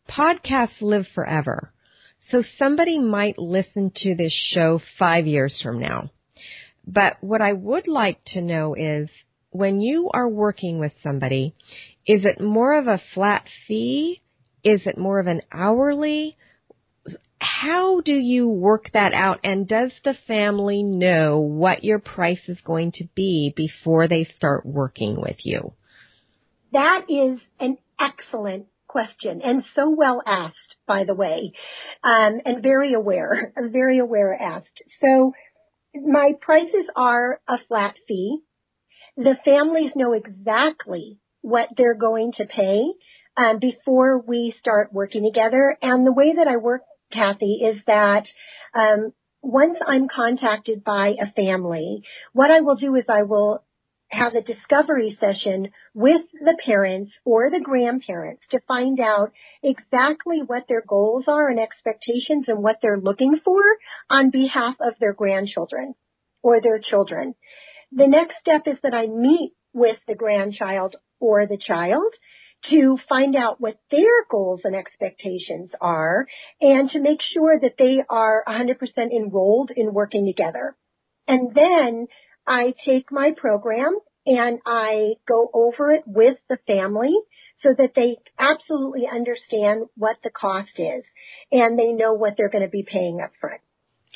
podcasts 0.10 0.82
live 0.82 1.06
forever. 1.14 1.74
So 2.32 2.44
somebody 2.58 2.98
might 2.98 3.38
listen 3.38 3.92
to 3.98 4.16
this 4.16 4.34
show 4.54 4.80
five 4.98 5.28
years 5.28 5.60
from 5.62 5.80
now. 5.80 6.12
But 6.86 7.18
what 7.22 7.42
I 7.42 7.54
would 7.54 7.88
like 7.88 8.20
to 8.34 8.42
know 8.42 8.76
is 8.76 9.10
when 9.52 9.80
you 9.80 10.10
are 10.14 10.28
working 10.28 10.80
with 10.80 10.94
somebody, 11.02 11.56
is 12.06 12.26
it 12.26 12.42
more 12.42 12.74
of 12.74 12.88
a 12.88 13.02
flat 13.14 13.46
fee? 13.68 14.22
Is 14.64 14.82
it 14.86 14.98
more 14.98 15.20
of 15.20 15.28
an 15.28 15.42
hourly? 15.52 16.38
How 17.40 18.02
do 18.02 18.14
you 18.14 18.48
work 18.48 18.90
that 18.94 19.14
out? 19.14 19.40
And 19.44 19.68
does 19.68 19.92
the 20.04 20.16
family 20.28 20.84
know 20.84 21.40
what 21.40 21.84
your 21.84 22.00
price 22.00 22.42
is 22.48 22.60
going 22.62 22.94
to 22.94 23.06
be 23.16 23.54
before 23.56 24.08
they 24.08 24.26
start 24.36 24.66
working 24.66 25.20
with 25.20 25.38
you? 25.44 25.74
That 26.72 27.06
is 27.10 27.40
an 27.60 27.78
excellent 28.00 28.68
question 28.88 29.42
and 29.44 29.64
so 29.76 29.90
well 29.90 30.22
asked, 30.26 30.76
by 30.88 31.04
the 31.04 31.16
way, 31.16 31.52
um, 32.04 32.42
and 32.46 32.64
very 32.64 32.94
aware, 32.94 33.52
very 33.72 34.00
aware 34.00 34.34
asked. 34.40 34.82
So 35.02 35.34
my 35.96 36.34
prices 36.42 36.86
are 36.96 37.40
a 37.48 37.58
flat 37.68 37.96
fee. 38.08 38.40
The 39.18 39.38
families 39.46 39.92
know 39.96 40.14
exactly 40.14 41.20
what 41.42 41.70
they're 41.78 41.98
going 41.98 42.34
to 42.38 42.46
pay 42.46 42.84
um, 43.38 43.60
before 43.60 44.20
we 44.20 44.56
start 44.60 44.94
working 44.94 45.24
together. 45.24 45.78
And 45.82 46.06
the 46.06 46.14
way 46.14 46.36
that 46.36 46.48
I 46.48 46.58
work, 46.58 46.82
Kathe, 47.12 47.42
is 47.42 47.82
that 47.86 48.26
um, 48.74 49.14
once 49.42 49.78
I'm 49.86 50.08
contacted 50.08 50.84
by 50.84 51.16
a 51.20 51.32
family, 51.32 52.04
what 52.32 52.50
I 52.50 52.62
will 52.62 52.76
do 52.76 52.96
is 52.96 53.06
I 53.08 53.24
will 53.24 53.64
have 54.14 54.36
a 54.36 54.42
discovery 54.42 55.18
session 55.20 55.70
with 55.94 56.22
the 56.32 56.58
parents 56.66 57.12
or 57.26 57.50
the 57.50 57.60
grandparents 57.60 58.44
to 58.52 58.60
find 58.68 59.00
out 59.00 59.32
exactly 59.62 60.42
what 60.46 60.66
their 60.68 60.84
goals 60.88 61.26
are 61.28 61.50
and 61.50 61.60
expectations 61.60 62.46
and 62.48 62.64
what 62.64 62.78
they're 62.82 63.00
looking 63.00 63.40
for 63.44 63.62
on 64.10 64.30
behalf 64.30 64.76
of 64.80 64.94
their 65.00 65.14
grandchildren 65.14 65.96
or 66.42 66.62
their 66.62 66.80
children. 66.80 67.34
The 67.92 68.08
next 68.08 68.36
step 68.40 68.64
is 68.68 68.78
that 68.84 68.94
I 68.94 69.08
meet 69.08 69.54
with 69.74 69.98
the 70.08 70.16
grandchild 70.16 70.96
or 71.20 71.46
the 71.46 71.58
child 71.58 72.14
to 72.70 72.98
find 73.10 73.36
out 73.36 73.60
what 73.60 73.78
their 73.92 74.26
goals 74.30 74.62
and 74.64 74.76
expectations 74.76 75.72
are 75.82 76.28
and 76.62 76.90
to 76.90 77.00
make 77.00 77.20
sure 77.22 77.60
that 77.60 77.76
they 77.78 78.04
are 78.10 78.44
100% 78.48 78.78
enrolled 79.12 79.72
in 79.76 79.94
working 79.94 80.26
together. 80.26 80.76
And 81.28 81.54
then 81.54 82.08
I 82.48 82.74
take 82.86 83.12
my 83.12 83.32
program 83.36 83.98
and 84.26 84.60
I 84.66 85.16
go 85.28 85.50
over 85.54 85.92
it 85.92 86.04
with 86.06 86.38
the 86.50 86.58
family 86.68 87.14
so 87.62 87.74
that 87.78 87.94
they 87.96 88.18
absolutely 88.38 89.08
understand 89.08 89.86
what 89.96 90.18
the 90.24 90.30
cost 90.30 90.78
is 90.78 91.04
and 91.52 91.80
they 91.80 91.94
know 91.94 92.14
what 92.14 92.36
they're 92.38 92.50
going 92.50 92.64
to 92.64 92.70
be 92.70 92.84
paying 92.84 93.22
up 93.22 93.32
front. 93.40 93.62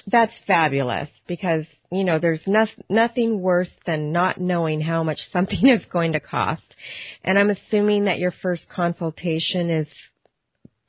That's 0.06 0.34
fabulous 0.46 1.10
because, 1.28 1.66
you 1.92 2.04
know, 2.04 2.20
there's 2.20 2.42
no, 2.46 2.68
nothing 2.90 3.42
worse 3.42 3.70
than 3.86 4.12
not 4.12 4.40
knowing 4.40 4.82
how 4.82 5.04
much 5.04 5.20
something 5.34 5.68
is 5.68 5.84
going 5.92 6.14
to 6.14 6.20
cost. 6.20 6.64
And 7.24 7.40
I'm 7.40 7.50
assuming 7.50 8.06
that 8.06 8.20
your 8.20 8.34
first 8.42 8.64
consultation 8.70 9.70
is 9.70 9.88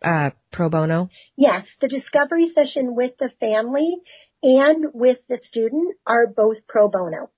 uh, 0.03 0.31
pro 0.53 0.69
bono? 0.69 1.11
Yes, 1.37 1.67
the 1.81 1.89
discovery 1.89 2.53
session 2.55 2.95
with 2.95 3.13
the 3.19 3.31
family 3.41 3.97
and 4.43 4.87
with 4.95 5.19
the 5.29 5.39
student 5.49 5.97
are 6.07 6.27
both 6.27 6.59
pro 6.69 6.89
bono. 6.89 7.31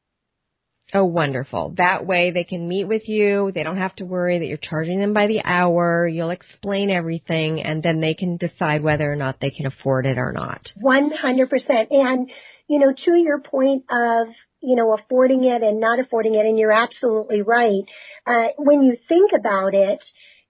Oh, 0.93 1.05
wonderful. 1.05 1.75
That 1.77 2.05
way 2.05 2.33
they 2.33 2.43
can 2.43 2.67
meet 2.67 2.85
with 2.85 3.09
you. 3.09 3.53
They 3.55 3.63
don't 3.63 3.77
have 3.77 3.95
to 3.97 4.05
worry 4.05 4.41
that 4.41 4.47
you're 4.47 4.59
charging 4.59 4.99
them 4.99 5.13
by 5.13 5.29
the 5.29 5.41
hour. 5.45 6.07
You'll 6.09 6.31
explain 6.31 6.91
everything 6.91 7.63
and 7.63 7.83
then 7.83 8.01
they 8.01 8.15
can 8.15 8.37
decide 8.37 8.83
whether 8.83 9.11
or 9.11 9.17
not 9.17 9.39
they 9.41 9.51
can 9.51 9.67
afford 9.67 10.07
it 10.07 10.19
or 10.19 10.33
not. 10.33 10.63
100%. 10.83 11.87
And, 11.91 12.31
you 12.67 12.81
know, 12.81 12.93
to 13.05 13.15
your 13.15 13.41
point 13.41 13.85
of, 13.89 14.29
you 14.61 14.75
know, 14.75 14.93
affording 14.95 15.45
it 15.45 15.63
and 15.63 15.79
not 15.81 16.01
affording 16.01 16.35
it, 16.35 16.45
and 16.45 16.59
you're 16.59 16.73
absolutely 16.73 17.43
right. 17.43 17.85
Uh, 18.27 18.49
when 18.59 18.83
you 18.83 18.97
think 19.09 19.31
about 19.33 19.75
it, 19.75 20.03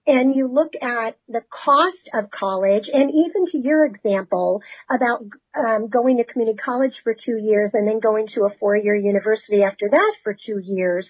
and 0.07 0.35
you 0.35 0.47
look 0.47 0.73
at 0.81 1.15
the 1.27 1.41
cost 1.49 2.09
of 2.13 2.31
college 2.31 2.89
and 2.91 3.11
even 3.11 3.45
to 3.51 3.57
your 3.57 3.85
example 3.85 4.61
about 4.89 5.21
um, 5.55 5.89
going 5.89 6.17
to 6.17 6.23
community 6.23 6.57
college 6.57 6.93
for 7.03 7.13
two 7.13 7.37
years 7.39 7.71
and 7.73 7.87
then 7.87 7.99
going 7.99 8.27
to 8.33 8.41
a 8.41 8.55
four-year 8.59 8.95
university 8.95 9.63
after 9.63 9.87
that 9.89 10.13
for 10.23 10.33
two 10.33 10.59
years, 10.63 11.07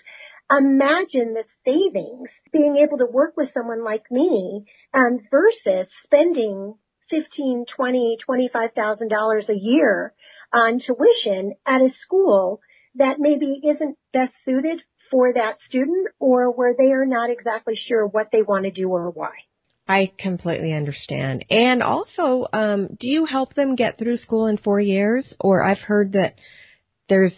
imagine 0.50 1.34
the 1.34 1.46
savings 1.64 2.30
being 2.52 2.76
able 2.78 2.98
to 2.98 3.06
work 3.06 3.34
with 3.38 3.50
someone 3.54 3.84
like 3.84 4.04
me 4.12 4.66
um, 4.94 5.20
versus 5.32 5.88
spending 6.04 6.76
fifteen, 7.10 7.66
twenty, 7.74 8.18
twenty-five 8.26 8.72
thousand 8.74 9.10
dollars 9.10 9.46
a 9.50 9.58
year 9.58 10.14
on 10.54 10.80
tuition 10.80 11.54
at 11.66 11.82
a 11.82 11.90
school 12.04 12.60
that 12.96 13.16
maybe 13.20 13.62
isn't 13.64 13.98
best 14.12 14.34
suited 14.44 14.82
for 15.12 15.34
that 15.34 15.58
student 15.68 16.08
or 16.20 16.50
where 16.52 16.74
they 16.78 16.92
are 16.92 17.06
not 17.06 17.30
exactly 17.30 17.76
sure 17.88 18.08
what 18.08 18.30
they 18.32 18.42
want 18.42 18.64
to 18.66 18.72
do 18.72 18.90
or 18.90 19.12
why. 19.12 19.32
I 19.88 20.12
completely 20.18 20.74
understand. 20.74 21.44
And 21.50 21.84
also, 21.84 22.48
um, 22.54 22.98
do 23.00 23.08
you 23.08 23.26
help 23.26 23.54
them 23.54 23.76
get 23.76 23.98
through 23.98 24.18
school 24.18 24.48
in 24.48 24.58
four 24.58 24.80
years? 24.80 25.34
Or 25.40 25.64
I've 25.64 25.80
heard 25.80 26.14
that 26.14 26.36
there's 27.10 27.34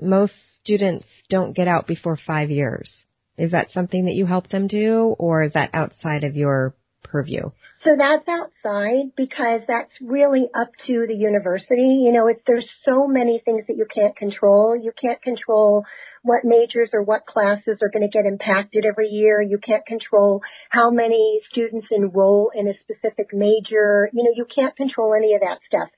most 0.00 0.32
students 0.62 1.06
don't 1.28 1.56
get 1.56 1.66
out 1.66 1.88
before 1.88 2.16
five 2.24 2.50
years. 2.50 2.88
Is 3.36 3.50
that 3.52 3.72
something 3.72 4.04
that 4.04 4.14
you 4.14 4.26
help 4.26 4.48
them 4.48 4.66
do, 4.66 5.14
or 5.18 5.44
is 5.44 5.52
that 5.54 5.70
outside 5.72 6.24
of 6.24 6.36
your 6.36 6.74
purview? 7.04 7.50
So 7.84 7.90
that's 7.96 8.26
outside 8.28 9.12
because 9.16 9.60
that's 9.68 9.92
really 10.00 10.48
up 10.54 10.70
to 10.88 11.06
the 11.06 11.14
university. 11.14 12.02
You 12.04 12.12
know, 12.12 12.26
it's, 12.26 12.40
there's 12.46 12.68
so 12.84 13.06
many 13.06 13.40
things 13.44 13.64
that 13.68 13.76
you 13.76 13.86
can't 13.92 14.16
control. 14.16 14.76
You 14.76 14.92
can't 15.00 15.22
control 15.22 15.84
what 16.28 16.44
majors 16.44 16.90
or 16.92 17.02
what 17.02 17.26
classes 17.26 17.78
are 17.82 17.88
going 17.88 18.08
to 18.08 18.16
get 18.16 18.26
impacted 18.26 18.84
every 18.84 19.08
year. 19.08 19.40
You 19.40 19.58
can't 19.58 19.86
control 19.86 20.42
how 20.68 20.90
many 20.90 21.40
students 21.50 21.88
enroll 21.90 22.52
in 22.54 22.68
a 22.68 22.78
specific 22.80 23.28
major. 23.32 24.10
You 24.12 24.24
know, 24.24 24.32
you 24.36 24.44
can't 24.44 24.76
control 24.76 25.14
any 25.14 25.34
of 25.34 25.40
that 25.40 25.58
stuff. 25.66 25.88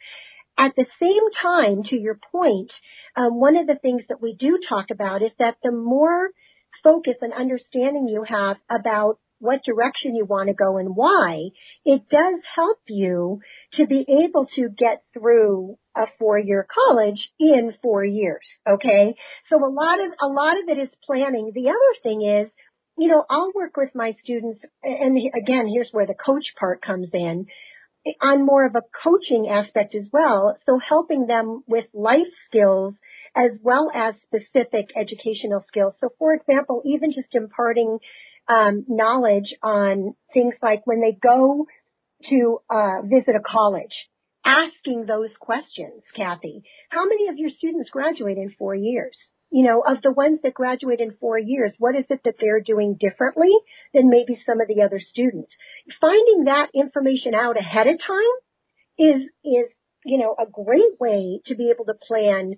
At 0.56 0.76
the 0.76 0.86
same 1.00 1.24
time, 1.42 1.82
to 1.84 1.96
your 1.96 2.18
point, 2.30 2.72
um, 3.16 3.40
one 3.40 3.56
of 3.56 3.66
the 3.66 3.78
things 3.80 4.04
that 4.08 4.22
we 4.22 4.34
do 4.34 4.58
talk 4.68 4.90
about 4.90 5.22
is 5.22 5.32
that 5.38 5.56
the 5.62 5.72
more 5.72 6.30
focus 6.84 7.16
and 7.20 7.32
understanding 7.32 8.08
you 8.08 8.24
have 8.24 8.56
about 8.70 9.18
what 9.40 9.64
direction 9.64 10.14
you 10.14 10.24
want 10.24 10.48
to 10.48 10.54
go 10.54 10.76
and 10.76 10.94
why, 10.94 11.48
it 11.84 12.08
does 12.08 12.40
help 12.54 12.78
you 12.86 13.40
to 13.74 13.86
be 13.86 14.06
able 14.24 14.46
to 14.54 14.68
get 14.68 15.02
through 15.12 15.76
a 15.96 16.04
four-year 16.18 16.66
college 16.72 17.30
in 17.40 17.74
four 17.82 18.04
years. 18.04 18.46
Okay. 18.68 19.16
So 19.48 19.56
a 19.56 19.72
lot 19.72 19.98
of, 19.98 20.12
a 20.20 20.26
lot 20.26 20.56
of 20.62 20.68
it 20.68 20.78
is 20.78 20.90
planning. 21.04 21.50
The 21.54 21.70
other 21.70 22.00
thing 22.02 22.22
is, 22.22 22.48
you 22.98 23.08
know, 23.08 23.24
I'll 23.28 23.52
work 23.54 23.76
with 23.76 23.90
my 23.94 24.14
students 24.22 24.62
and 24.82 25.18
again, 25.34 25.66
here's 25.68 25.90
where 25.90 26.06
the 26.06 26.14
coach 26.14 26.44
part 26.58 26.82
comes 26.82 27.08
in 27.14 27.46
on 28.20 28.46
more 28.46 28.66
of 28.66 28.74
a 28.74 28.82
coaching 29.02 29.48
aspect 29.48 29.94
as 29.94 30.08
well. 30.12 30.56
So 30.66 30.78
helping 30.78 31.26
them 31.26 31.62
with 31.66 31.86
life 31.94 32.28
skills 32.46 32.94
as 33.34 33.58
well 33.62 33.90
as 33.94 34.14
specific 34.26 34.90
educational 34.96 35.64
skills. 35.68 35.94
So 36.00 36.10
for 36.18 36.34
example, 36.34 36.82
even 36.84 37.12
just 37.12 37.34
imparting 37.34 37.98
um, 38.50 38.84
knowledge 38.88 39.54
on 39.62 40.14
things 40.34 40.54
like 40.60 40.82
when 40.84 41.00
they 41.00 41.12
go 41.12 41.66
to 42.28 42.58
uh, 42.68 43.02
visit 43.04 43.36
a 43.36 43.40
college, 43.40 44.08
asking 44.44 45.06
those 45.06 45.30
questions, 45.38 46.02
Kathe. 46.16 46.64
How 46.90 47.06
many 47.06 47.28
of 47.28 47.36
your 47.36 47.50
students 47.50 47.90
graduate 47.90 48.36
in 48.36 48.54
four 48.58 48.74
years? 48.74 49.16
You 49.52 49.64
know, 49.64 49.82
of 49.86 50.02
the 50.02 50.12
ones 50.12 50.40
that 50.42 50.54
graduate 50.54 51.00
in 51.00 51.16
four 51.20 51.38
years, 51.38 51.74
what 51.78 51.96
is 51.96 52.04
it 52.10 52.20
that 52.24 52.36
they're 52.40 52.60
doing 52.60 52.96
differently 52.98 53.52
than 53.94 54.10
maybe 54.10 54.40
some 54.46 54.60
of 54.60 54.68
the 54.68 54.82
other 54.82 55.00
students? 55.00 55.50
Finding 56.00 56.44
that 56.44 56.70
information 56.74 57.34
out 57.34 57.58
ahead 57.58 57.86
of 57.86 57.98
time 58.04 58.36
is, 58.98 59.22
is, 59.44 59.66
you 60.04 60.18
know, 60.18 60.36
a 60.38 60.46
great 60.46 61.00
way 61.00 61.40
to 61.46 61.54
be 61.56 61.70
able 61.70 61.84
to 61.86 61.94
plan 62.06 62.54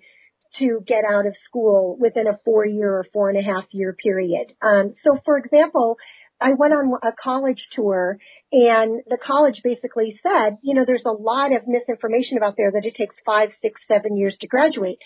to 0.58 0.80
get 0.86 1.04
out 1.08 1.26
of 1.26 1.34
school 1.44 1.96
within 2.00 2.26
a 2.26 2.38
four 2.44 2.64
year 2.66 2.90
or 2.90 3.06
four 3.12 3.30
and 3.30 3.38
a 3.38 3.42
half 3.42 3.64
year 3.70 3.94
period. 3.94 4.52
Um, 4.60 4.94
so 5.04 5.18
for 5.24 5.38
example, 5.38 5.96
I 6.40 6.52
went 6.58 6.74
on 6.74 6.92
a 7.02 7.12
college 7.12 7.68
tour 7.72 8.18
and 8.50 9.00
the 9.08 9.18
college 9.24 9.60
basically 9.62 10.18
said, 10.22 10.58
you 10.62 10.74
know, 10.74 10.84
there's 10.84 11.04
a 11.06 11.12
lot 11.12 11.54
of 11.54 11.62
misinformation 11.66 12.36
about 12.36 12.56
there 12.56 12.72
that 12.72 12.84
it 12.84 12.96
takes 12.96 13.14
five, 13.24 13.50
six, 13.62 13.80
seven 13.86 14.16
years 14.16 14.36
to 14.40 14.48
graduate. 14.48 14.98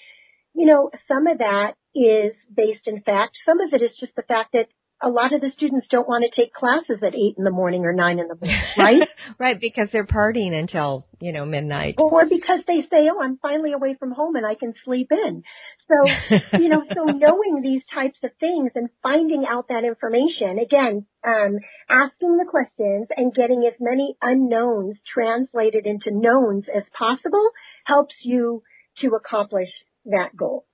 You 0.55 0.67
know, 0.67 0.91
some 1.07 1.27
of 1.27 1.39
that 1.39 1.75
is 1.95 2.33
based 2.55 2.87
in 2.87 3.03
fact. 3.03 3.37
Some 3.45 3.61
of 3.61 3.73
it 3.73 3.83
is 3.83 3.97
just 4.01 4.17
the 4.17 4.23
fact 4.23 4.53
that 4.55 4.69
a 5.03 5.11
lot 5.11 5.35
of 5.35 5.43
the 5.43 5.51
students 5.51 5.87
don't 5.91 6.09
want 6.09 6.25
to 6.25 6.41
take 6.41 6.55
classes 6.55 7.03
at 7.03 7.15
eight 7.15 7.35
in 7.37 7.45
the 7.45 7.51
morning 7.51 7.85
or 7.85 7.93
nine 7.93 8.19
in 8.19 8.29
the 8.29 8.35
morning, 8.35 8.63
right? 8.79 9.03
right, 9.39 9.61
because 9.61 9.89
they're 9.93 10.07
partying 10.07 10.59
until, 10.59 11.07
you 11.21 11.33
know, 11.33 11.45
midnight. 11.45 11.97
Or 11.99 12.25
because 12.25 12.61
they 12.67 12.81
say, 12.91 13.09
oh, 13.13 13.21
I'm 13.21 13.37
finally 13.37 13.73
away 13.73 13.97
from 13.99 14.13
home 14.13 14.37
and 14.37 14.47
I 14.47 14.55
can 14.55 14.73
sleep 14.85 15.09
in. 15.11 15.43
So, 15.89 16.39
you 16.59 16.69
know, 16.71 16.83
so 16.95 17.05
knowing 17.05 17.61
these 17.63 17.83
types 17.93 18.19
of 18.23 18.31
things 18.41 18.73
and 18.75 18.89
finding 19.03 19.45
out 19.47 19.69
that 19.69 19.85
information, 19.85 20.59
again, 20.59 21.05
um, 21.27 21.59
asking 21.91 22.39
the 22.39 22.47
questions 22.49 23.09
and 23.15 23.35
getting 23.35 23.65
as 23.67 23.75
many 23.79 24.17
unknowns 24.23 24.97
translated 25.13 25.87
into 25.87 26.11
knowns 26.11 26.67
as 26.75 26.85
possible 26.97 27.51
helps 27.85 28.15
you 28.23 28.63
to 29.01 29.09
accomplish 29.09 29.69
that 30.07 30.35
goal. 30.35 30.65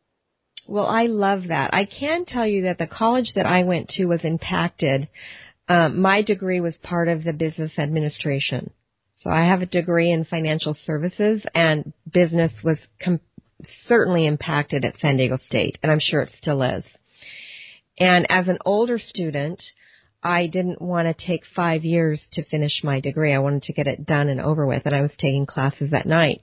Well, 0.67 0.87
I 0.87 1.07
love 1.07 1.49
that. 1.49 1.75
I 1.75 1.85
can 1.87 2.25
tell 2.25 2.47
you 2.47 2.63
that 2.63 2.79
the 2.79 2.87
college 2.87 3.33
that 3.35 3.47
I 3.47 3.65
went 3.65 3.89
to 3.91 4.07
was 4.07 4.25
impacted. 4.25 5.09
Um, 5.69 6.01
my 6.01 6.23
degree 6.23 6.61
was 6.61 6.77
part 6.83 7.09
of 7.09 7.25
the 7.25 7.33
business 7.33 7.73
administration. 7.79 8.71
So 9.23 9.31
I 9.31 9.45
have 9.47 9.63
a 9.63 9.67
degree 9.67 10.11
in 10.11 10.25
financial 10.25 10.77
services 10.85 11.43
and 11.55 11.93
business 12.13 12.53
was 12.65 12.79
com- 13.03 13.21
certainly 13.87 14.27
impacted 14.27 14.85
at 14.85 14.99
San 14.99 15.17
Diego 15.17 15.39
State 15.49 15.79
and 15.83 15.93
I'm 15.93 16.01
sure 16.01 16.23
it 16.23 16.33
still 16.41 16.63
is. 16.63 16.85
And 17.99 18.27
as 18.29 18.49
an 18.49 18.59
older 18.65 18.99
student, 18.99 19.63
I 20.25 20.47
didn't 20.47 20.83
want 20.83 21.07
to 21.07 21.27
take 21.27 21.43
five 21.55 21.85
years 21.85 22.21
to 22.33 22.45
finish 22.45 22.83
my 22.83 23.01
degree. 23.01 23.33
I 23.33 23.39
wanted 23.39 23.63
to 23.65 23.73
get 23.73 23.87
it 23.87 24.07
done 24.07 24.29
and 24.29 24.41
over 24.41 24.67
with 24.67 24.83
and 24.87 24.95
I 24.95 25.03
was 25.03 25.13
taking 25.19 25.47
classes 25.47 25.93
at 25.93 26.07
night. 26.07 26.43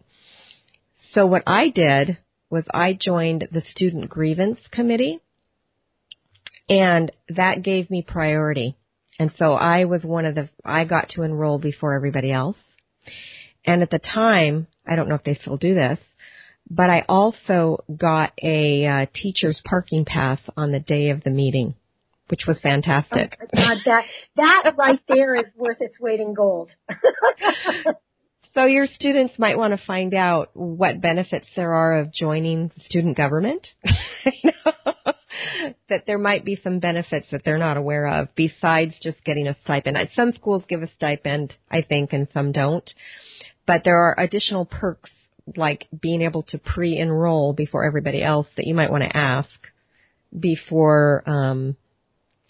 So 1.14 1.26
what 1.26 1.44
I 1.48 1.70
did 1.70 2.18
was 2.50 2.66
I 2.74 2.98
joined 3.00 3.48
the 3.52 3.62
student 3.74 4.10
grievance 4.10 4.60
committee 4.72 5.20
and 6.70 7.12
that 7.30 7.64
gave 7.64 7.90
me 7.90 8.02
priority. 8.02 8.76
And 9.18 9.32
so 9.38 9.54
I 9.54 9.86
was 9.86 10.04
one 10.04 10.26
of 10.26 10.36
the, 10.36 10.50
I 10.64 10.86
got 10.86 11.10
to 11.10 11.24
enroll 11.24 11.60
before 11.60 11.94
everybody 11.94 12.32
else. 12.32 12.58
And 13.66 13.82
at 13.82 13.90
the 13.90 14.00
time, 14.00 14.68
I 14.88 14.96
don't 14.96 15.10
know 15.10 15.16
if 15.16 15.24
they 15.24 15.36
still 15.36 15.58
do 15.58 15.74
this, 15.74 16.00
but 16.70 16.90
I 16.90 17.04
also 17.10 17.84
got 17.94 18.32
a 18.42 18.86
uh, 18.86 19.06
teacher's 19.14 19.62
parking 19.66 20.06
pass 20.06 20.40
on 20.56 20.72
the 20.72 20.80
day 20.80 21.10
of 21.10 21.24
the 21.24 21.30
meeting, 21.32 21.76
which 22.30 22.44
was 22.48 22.60
fantastic. 22.62 23.38
Oh 23.42 23.48
God, 23.54 23.78
that 23.86 24.04
that 24.38 24.74
right 24.78 25.00
there 25.08 25.36
is 25.36 25.52
worth 25.58 25.78
its 25.82 26.00
weight 26.00 26.20
in 26.20 26.34
gold. 26.34 26.70
So 28.54 28.66
your 28.66 28.88
students 28.88 29.36
might 29.38 29.58
want 29.58 29.78
to 29.78 29.86
find 29.86 30.14
out 30.14 30.50
what 30.54 31.02
benefits 31.02 31.46
there 31.56 31.74
are 31.74 32.00
of 32.00 32.14
joining 32.14 32.72
student 32.86 33.16
government. 33.16 33.68
that 35.90 36.06
there 36.08 36.18
might 36.18 36.44
be 36.44 36.60
some 36.64 36.80
benefits 36.80 37.28
that 37.32 37.42
they're 37.46 37.60
not 37.60 37.78
aware 37.78 38.08
of 38.08 38.30
besides 38.36 38.96
just 39.02 39.24
getting 39.24 39.48
a 39.48 39.56
stipend. 39.64 39.98
Some 40.16 40.32
schools 40.34 40.64
give 40.68 40.82
a 40.82 40.90
stipend, 40.96 41.54
I 41.70 41.82
think, 41.82 42.14
and 42.14 42.28
some 42.34 42.52
don't. 42.52 42.90
But 43.68 43.84
there 43.84 43.98
are 43.98 44.20
additional 44.20 44.66
perks 44.66 45.12
like 45.56 45.88
being 46.00 46.22
able 46.22 46.44
to 46.44 46.58
pre-enroll 46.58 47.54
before 47.54 47.86
everybody 47.86 48.24
else 48.24 48.48
that 48.56 48.66
you 48.66 48.74
might 48.74 48.92
want 48.92 49.04
to 49.04 49.16
ask 49.16 49.50
before 50.38 51.24
um, 51.28 51.76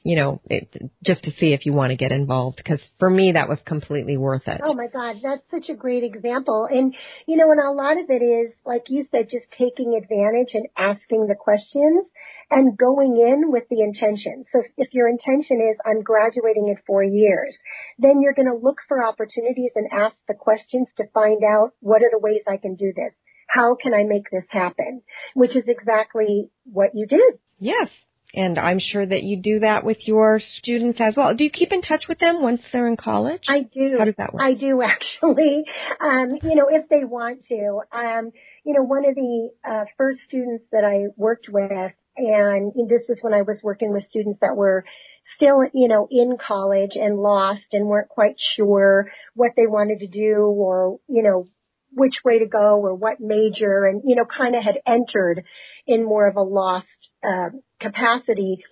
you 0.04 0.16
know, 0.16 0.42
it, 0.46 0.74
just 1.06 1.24
to 1.24 1.32
see 1.32 1.54
if 1.54 1.66
you 1.66 1.74
want 1.74 1.92
to 1.92 1.98
get 1.98 2.12
involved. 2.12 2.58
Because 2.58 2.82
for 3.00 3.10
me, 3.10 3.34
that 3.34 3.50
was 3.50 3.60
completely 3.66 4.18
worth 4.18 4.48
it. 4.48 4.62
Oh 4.64 4.74
my 4.74 4.88
God, 4.92 5.18
that's 5.22 5.44
such 5.52 5.70
a 5.70 5.76
great 5.76 6.04
example. 6.04 6.68
And 6.70 6.96
you 7.28 7.38
know, 7.38 7.52
and 7.52 7.60
a 7.60 7.72
lot 7.72 7.98
of 7.98 8.10
it 8.10 8.24
is, 8.24 8.54
like 8.66 8.86
you 8.88 9.06
said, 9.12 9.30
just 9.30 9.46
taking 9.58 10.00
advantage 10.02 10.54
and 10.54 10.68
asking 10.78 11.28
the 11.28 11.36
questions 11.36 12.06
and 12.50 12.78
going 12.78 13.18
in 13.18 13.52
with 13.52 13.64
the 13.70 13.82
intention. 13.82 14.46
So 14.52 14.64
if 14.78 14.94
your 14.94 15.08
intention 15.08 15.60
is 15.62 15.78
I'm 15.86 16.02
graduating 16.02 16.68
in 16.70 16.78
four 16.88 17.04
years, 17.04 17.56
then 17.98 18.22
you're 18.22 18.34
going 18.34 18.50
to 18.50 18.66
look 18.66 18.78
for 18.88 19.04
opportunities 19.04 19.72
and 19.76 19.88
ask 19.92 20.16
the 20.28 20.34
questions 20.34 20.88
to 20.98 21.04
find 21.14 21.42
out 21.44 21.74
what 21.82 22.02
are 22.02 22.12
the 22.12 22.20
ways 22.20 22.42
I 22.48 22.58
can 22.58 22.76
do 22.76 22.94
this. 22.96 23.14
How 23.48 23.76
can 23.76 23.94
I 23.94 24.04
make 24.04 24.30
this 24.32 24.46
happen? 24.50 25.02
Which 25.34 25.56
is 25.56 25.64
exactly 25.68 26.50
what 26.66 26.92
you 26.94 27.08
did. 27.08 27.40
Yes, 27.60 27.90
and 28.34 28.60
I'm 28.60 28.80
sure 28.80 29.06
that 29.06 29.24
you 29.24 29.42
do 29.42 29.60
that 29.60 29.84
with 29.84 29.98
your 30.08 30.40
students 30.40 31.00
as 31.02 31.16
well. 31.18 31.34
Do 31.34 31.44
you 31.44 31.50
keep 31.50 31.72
in 31.72 31.82
touch 31.82 32.06
with 32.08 32.20
them 32.20 32.42
once 32.42 32.62
they're 32.72 32.88
in 32.88 32.98
college? 32.98 33.42
I 33.48 33.62
do. 33.62 33.96
How 33.98 34.06
does 34.06 34.16
that 34.18 34.34
work? 34.34 34.44
I 34.44 34.54
do 34.54 34.82
actually. 34.84 35.64
Um, 36.00 36.38
you 36.44 36.56
know, 36.56 36.68
if 36.70 36.88
they 36.90 37.06
want 37.06 37.46
to. 37.50 37.82
Um, 37.92 38.32
you 38.64 38.74
know, 38.74 38.84
one 38.84 39.08
of 39.08 39.16
the 39.16 39.50
uh, 39.68 39.86
first 39.98 40.20
students 40.28 40.66
that 40.72 40.84
I 40.84 41.08
worked 41.18 41.48
with, 41.50 41.94
and 42.18 42.72
this 42.90 43.02
was 43.08 43.18
when 43.22 43.34
I 43.34 43.42
was 43.42 43.60
working 43.64 43.94
with 43.94 44.04
students 44.10 44.40
that 44.42 44.56
were 44.56 44.86
still, 45.36 45.64
you 45.74 45.88
know, 45.88 46.08
in 46.10 46.38
college 46.38 46.92
and 46.96 47.18
lost 47.18 47.66
and 47.72 47.88
weren't 47.88 48.10
quite 48.10 48.36
sure 48.56 49.12
what 49.36 49.52
they 49.56 49.68
wanted 49.68 50.00
to 50.00 50.08
do 50.08 50.36
or, 50.36 51.00
you 51.08 51.24
know, 51.24 51.48
which 51.92 52.16
way 52.24 52.40
to 52.40 52.46
go 52.46 52.80
or 52.80 52.94
what 52.94 53.20
major 53.20 53.86
and, 53.86 54.02
you 54.06 54.16
know, 54.16 54.26
kind 54.26 54.56
of 54.56 54.64
had 54.64 54.80
entered 54.86 55.44
in 55.88 56.04
more 56.04 56.28
of 56.28 56.36
a 56.36 56.42
lost, 56.42 56.88
uh, 57.24 57.50
capacity. 57.80 58.64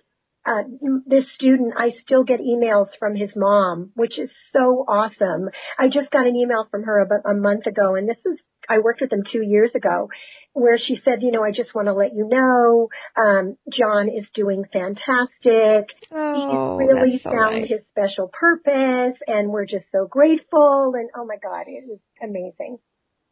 Uh, 0.46 0.62
this 1.06 1.24
student, 1.34 1.74
I 1.76 1.90
still 2.02 2.24
get 2.24 2.40
emails 2.40 2.88
from 2.98 3.14
his 3.14 3.30
mom, 3.36 3.90
which 3.94 4.18
is 4.18 4.30
so 4.52 4.84
awesome. 4.88 5.50
I 5.78 5.88
just 5.88 6.10
got 6.10 6.26
an 6.26 6.36
email 6.36 6.66
from 6.70 6.84
her 6.84 7.00
about 7.00 7.30
a 7.30 7.34
month 7.34 7.66
ago 7.66 7.96
and 7.96 8.08
this 8.08 8.16
is, 8.24 8.38
I 8.68 8.78
worked 8.78 9.00
with 9.00 9.10
them 9.10 9.24
two 9.30 9.42
years 9.42 9.74
ago 9.74 10.08
where 10.54 10.78
she 10.78 11.00
said, 11.04 11.22
you 11.22 11.32
know, 11.32 11.42
I 11.42 11.52
just 11.52 11.74
want 11.74 11.86
to 11.86 11.92
let 11.92 12.14
you 12.14 12.26
know, 12.28 12.88
um, 13.16 13.56
John 13.72 14.08
is 14.08 14.26
doing 14.34 14.64
fantastic. 14.72 15.86
Oh, 16.10 16.78
He's 16.78 16.88
really 16.88 17.20
so 17.22 17.30
found 17.30 17.62
nice. 17.62 17.70
his 17.70 17.80
special 17.90 18.30
purpose 18.32 19.18
and 19.26 19.50
we're 19.50 19.66
just 19.66 19.84
so 19.92 20.06
grateful. 20.06 20.92
And 20.94 21.10
oh 21.16 21.26
my 21.26 21.36
God, 21.42 21.64
it 21.66 21.92
is 21.92 22.00
amazing. 22.22 22.78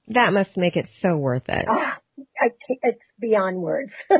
That 0.09 0.33
must 0.33 0.57
make 0.57 0.77
it 0.77 0.87
so 1.03 1.17
worth 1.17 1.49
it. 1.49 1.67
I 2.41 2.49
it's 2.83 3.03
beyond 3.19 3.57
words. 3.59 3.93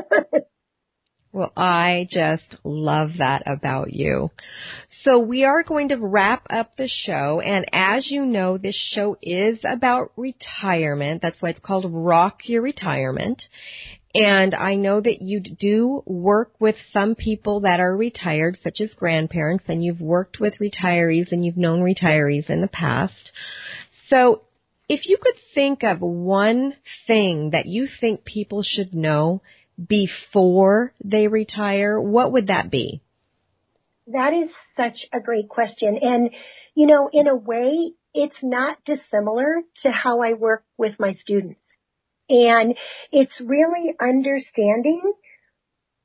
Well, 1.37 1.53
I 1.55 2.07
just 2.09 2.55
love 2.63 3.11
that 3.19 3.43
about 3.45 3.93
you. 3.93 4.31
So 5.03 5.19
we 5.19 5.43
are 5.43 5.61
going 5.61 5.89
to 5.89 5.97
wrap 5.97 6.47
up 6.49 6.75
the 6.75 6.89
show, 7.05 7.41
and 7.41 7.63
as 7.71 8.09
you 8.09 8.25
know, 8.25 8.57
this 8.57 8.75
show 8.95 9.19
is 9.21 9.59
about 9.63 10.13
retirement. 10.17 11.21
That's 11.21 11.39
why 11.39 11.49
it's 11.49 11.63
called 11.63 11.85
Rock 11.87 12.39
Your 12.45 12.63
Retirement. 12.63 13.43
And 14.15 14.55
I 14.55 14.73
know 14.77 14.99
that 14.99 15.21
you 15.21 15.39
do 15.39 16.01
work 16.07 16.53
with 16.59 16.75
some 16.91 17.13
people 17.13 17.59
that 17.59 17.79
are 17.79 17.95
retired, 17.95 18.57
such 18.63 18.81
as 18.81 18.95
grandparents, 18.95 19.65
and 19.67 19.83
you've 19.83 20.01
worked 20.01 20.39
with 20.39 20.55
retirees 20.59 21.31
and 21.31 21.45
you've 21.45 21.55
known 21.55 21.81
retirees 21.81 22.49
in 22.49 22.61
the 22.61 22.67
past. 22.67 23.31
So 24.09 24.41
if 24.89 25.01
you 25.05 25.17
could 25.21 25.35
think 25.53 25.83
of 25.83 25.99
one 25.99 26.73
thing 27.05 27.51
that 27.51 27.67
you 27.67 27.87
think 28.01 28.25
people 28.25 28.63
should 28.63 28.95
know 28.95 29.43
before 29.77 30.93
they 31.03 31.27
retire, 31.27 31.99
what 31.99 32.31
would 32.31 32.47
that 32.47 32.71
be? 32.71 33.01
That 34.07 34.33
is 34.33 34.49
such 34.75 35.05
a 35.13 35.19
great 35.19 35.49
question. 35.49 35.97
And, 36.01 36.29
you 36.75 36.87
know, 36.87 37.09
in 37.11 37.27
a 37.27 37.35
way, 37.35 37.91
it's 38.13 38.41
not 38.41 38.77
dissimilar 38.85 39.61
to 39.83 39.91
how 39.91 40.21
I 40.21 40.33
work 40.33 40.63
with 40.77 40.99
my 40.99 41.13
students. 41.21 41.59
And 42.29 42.75
it's 43.11 43.39
really 43.39 43.93
understanding 43.99 45.13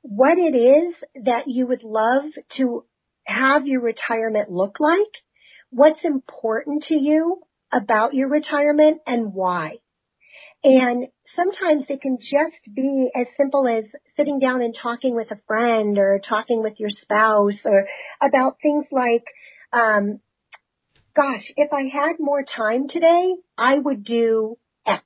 what 0.01 0.37
it 0.37 0.55
is 0.55 0.93
that 1.23 1.47
you 1.47 1.67
would 1.67 1.83
love 1.83 2.23
to 2.57 2.85
have 3.25 3.67
your 3.67 3.81
retirement 3.81 4.51
look 4.51 4.79
like, 4.79 5.11
what's 5.69 6.03
important 6.03 6.83
to 6.89 6.95
you 6.95 7.41
about 7.71 8.13
your 8.13 8.29
retirement 8.29 9.01
and 9.07 9.33
why. 9.33 9.77
And 10.63 11.07
sometimes 11.35 11.85
it 11.89 12.01
can 12.01 12.17
just 12.19 12.75
be 12.75 13.09
as 13.15 13.27
simple 13.37 13.67
as 13.67 13.85
sitting 14.15 14.39
down 14.39 14.61
and 14.61 14.75
talking 14.79 15.15
with 15.15 15.31
a 15.31 15.39
friend 15.47 15.97
or 15.97 16.19
talking 16.27 16.61
with 16.61 16.79
your 16.79 16.89
spouse 16.89 17.59
or 17.65 17.87
about 18.21 18.53
things 18.61 18.85
like, 18.91 19.25
um, 19.71 20.19
gosh, 21.15 21.43
if 21.55 21.71
I 21.73 21.83
had 21.91 22.13
more 22.19 22.43
time 22.43 22.87
today, 22.87 23.35
I 23.57 23.77
would 23.77 24.03
do 24.03 24.57
X. 24.85 25.03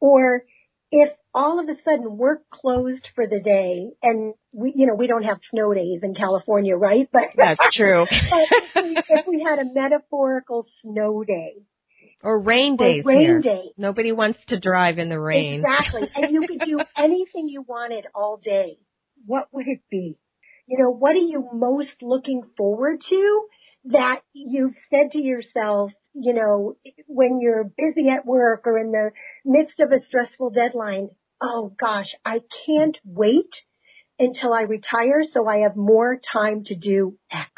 Or 0.00 0.42
if 0.90 1.10
all 1.34 1.58
of 1.58 1.68
a 1.68 1.80
sudden 1.84 2.18
work 2.18 2.42
closed 2.50 3.08
for 3.14 3.26
the 3.26 3.40
day 3.40 3.90
and 4.02 4.34
we, 4.52 4.72
you 4.76 4.86
know, 4.86 4.94
we 4.94 5.06
don't 5.06 5.22
have 5.22 5.38
snow 5.50 5.72
days 5.72 6.00
in 6.02 6.14
California, 6.14 6.76
right? 6.76 7.08
But 7.10 7.30
that's 7.36 7.74
true. 7.74 8.04
but 8.30 8.40
if, 8.50 8.84
we, 8.84 8.96
if 9.08 9.26
we 9.26 9.42
had 9.42 9.58
a 9.58 9.64
metaphorical 9.72 10.66
snow 10.82 11.24
day, 11.24 11.54
or 12.22 12.40
rain 12.40 12.76
days. 12.76 13.04
Or 13.04 13.08
rain 13.08 13.20
here. 13.20 13.40
day. 13.40 13.72
Nobody 13.76 14.12
wants 14.12 14.38
to 14.48 14.58
drive 14.58 14.98
in 14.98 15.08
the 15.08 15.18
rain. 15.18 15.64
Exactly. 15.64 16.02
and 16.14 16.32
you 16.32 16.46
could 16.46 16.60
do 16.66 16.78
anything 16.96 17.48
you 17.48 17.62
wanted 17.66 18.06
all 18.14 18.40
day. 18.42 18.78
What 19.26 19.48
would 19.52 19.66
it 19.68 19.80
be? 19.90 20.20
You 20.66 20.78
know, 20.78 20.90
what 20.90 21.14
are 21.14 21.18
you 21.18 21.48
most 21.52 22.02
looking 22.02 22.42
forward 22.56 23.00
to 23.08 23.42
that 23.86 24.20
you've 24.32 24.76
said 24.90 25.10
to 25.12 25.18
yourself, 25.18 25.90
you 26.14 26.34
know, 26.34 26.76
when 27.08 27.40
you're 27.40 27.64
busy 27.64 28.08
at 28.08 28.24
work 28.24 28.62
or 28.66 28.78
in 28.78 28.92
the 28.92 29.10
midst 29.44 29.80
of 29.80 29.90
a 29.90 30.04
stressful 30.06 30.50
deadline, 30.50 31.08
oh 31.40 31.74
gosh, 31.78 32.14
I 32.24 32.40
can't 32.66 32.96
wait 33.04 33.50
until 34.18 34.52
I 34.52 34.62
retire 34.62 35.24
so 35.32 35.48
I 35.48 35.58
have 35.58 35.76
more 35.76 36.20
time 36.32 36.64
to 36.66 36.76
do 36.76 37.18
X. 37.30 37.50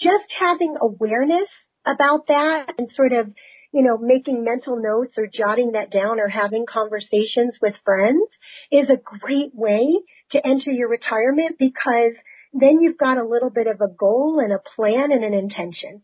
Just 0.00 0.26
having 0.38 0.76
awareness 0.80 1.48
about 1.84 2.28
that 2.28 2.74
and 2.78 2.88
sort 2.94 3.12
of 3.12 3.26
you 3.72 3.82
know, 3.82 3.98
making 3.98 4.44
mental 4.44 4.80
notes 4.80 5.14
or 5.18 5.26
jotting 5.26 5.72
that 5.72 5.90
down 5.90 6.20
or 6.20 6.28
having 6.28 6.64
conversations 6.66 7.58
with 7.60 7.74
friends 7.84 8.28
is 8.70 8.88
a 8.88 9.00
great 9.20 9.54
way 9.54 10.00
to 10.30 10.46
enter 10.46 10.70
your 10.70 10.88
retirement 10.88 11.56
because 11.58 12.14
then 12.52 12.80
you've 12.80 12.98
got 12.98 13.18
a 13.18 13.24
little 13.24 13.50
bit 13.50 13.66
of 13.66 13.80
a 13.80 13.88
goal 13.88 14.40
and 14.42 14.52
a 14.52 14.62
plan 14.76 15.12
and 15.12 15.22
an 15.22 15.34
intention. 15.34 16.02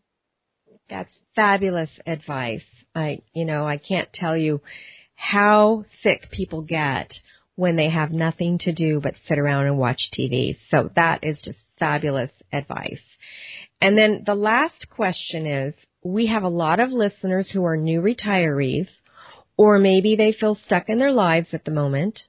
That's 0.89 1.11
fabulous 1.35 1.89
advice. 2.05 2.63
I, 2.93 3.19
you 3.33 3.45
know, 3.45 3.67
I 3.67 3.77
can't 3.77 4.11
tell 4.13 4.37
you 4.37 4.61
how 5.15 5.85
sick 6.03 6.29
people 6.31 6.61
get 6.61 7.11
when 7.55 7.75
they 7.75 7.89
have 7.89 8.11
nothing 8.11 8.59
to 8.59 8.73
do 8.73 8.99
but 9.01 9.15
sit 9.27 9.39
around 9.39 9.65
and 9.65 9.77
watch 9.77 10.01
TV. 10.17 10.57
So 10.69 10.91
that 10.95 11.23
is 11.23 11.39
just 11.43 11.57
fabulous 11.79 12.31
advice. 12.53 13.01
And 13.81 13.97
then 13.97 14.23
the 14.25 14.35
last 14.35 14.87
question 14.89 15.47
is, 15.47 15.73
we 16.05 16.27
have 16.27 16.43
a 16.43 16.49
lot 16.49 16.79
of 16.79 16.91
listeners 16.91 17.49
who 17.51 17.65
are 17.65 17.75
new 17.75 17.99
retirees, 17.99 18.87
or 19.57 19.79
maybe 19.79 20.15
they 20.15 20.31
feel 20.31 20.53
stuck 20.53 20.87
in 20.87 20.99
their 20.99 21.11
lives 21.11 21.47
at 21.51 21.65
the 21.65 21.71
moment. 21.71 22.19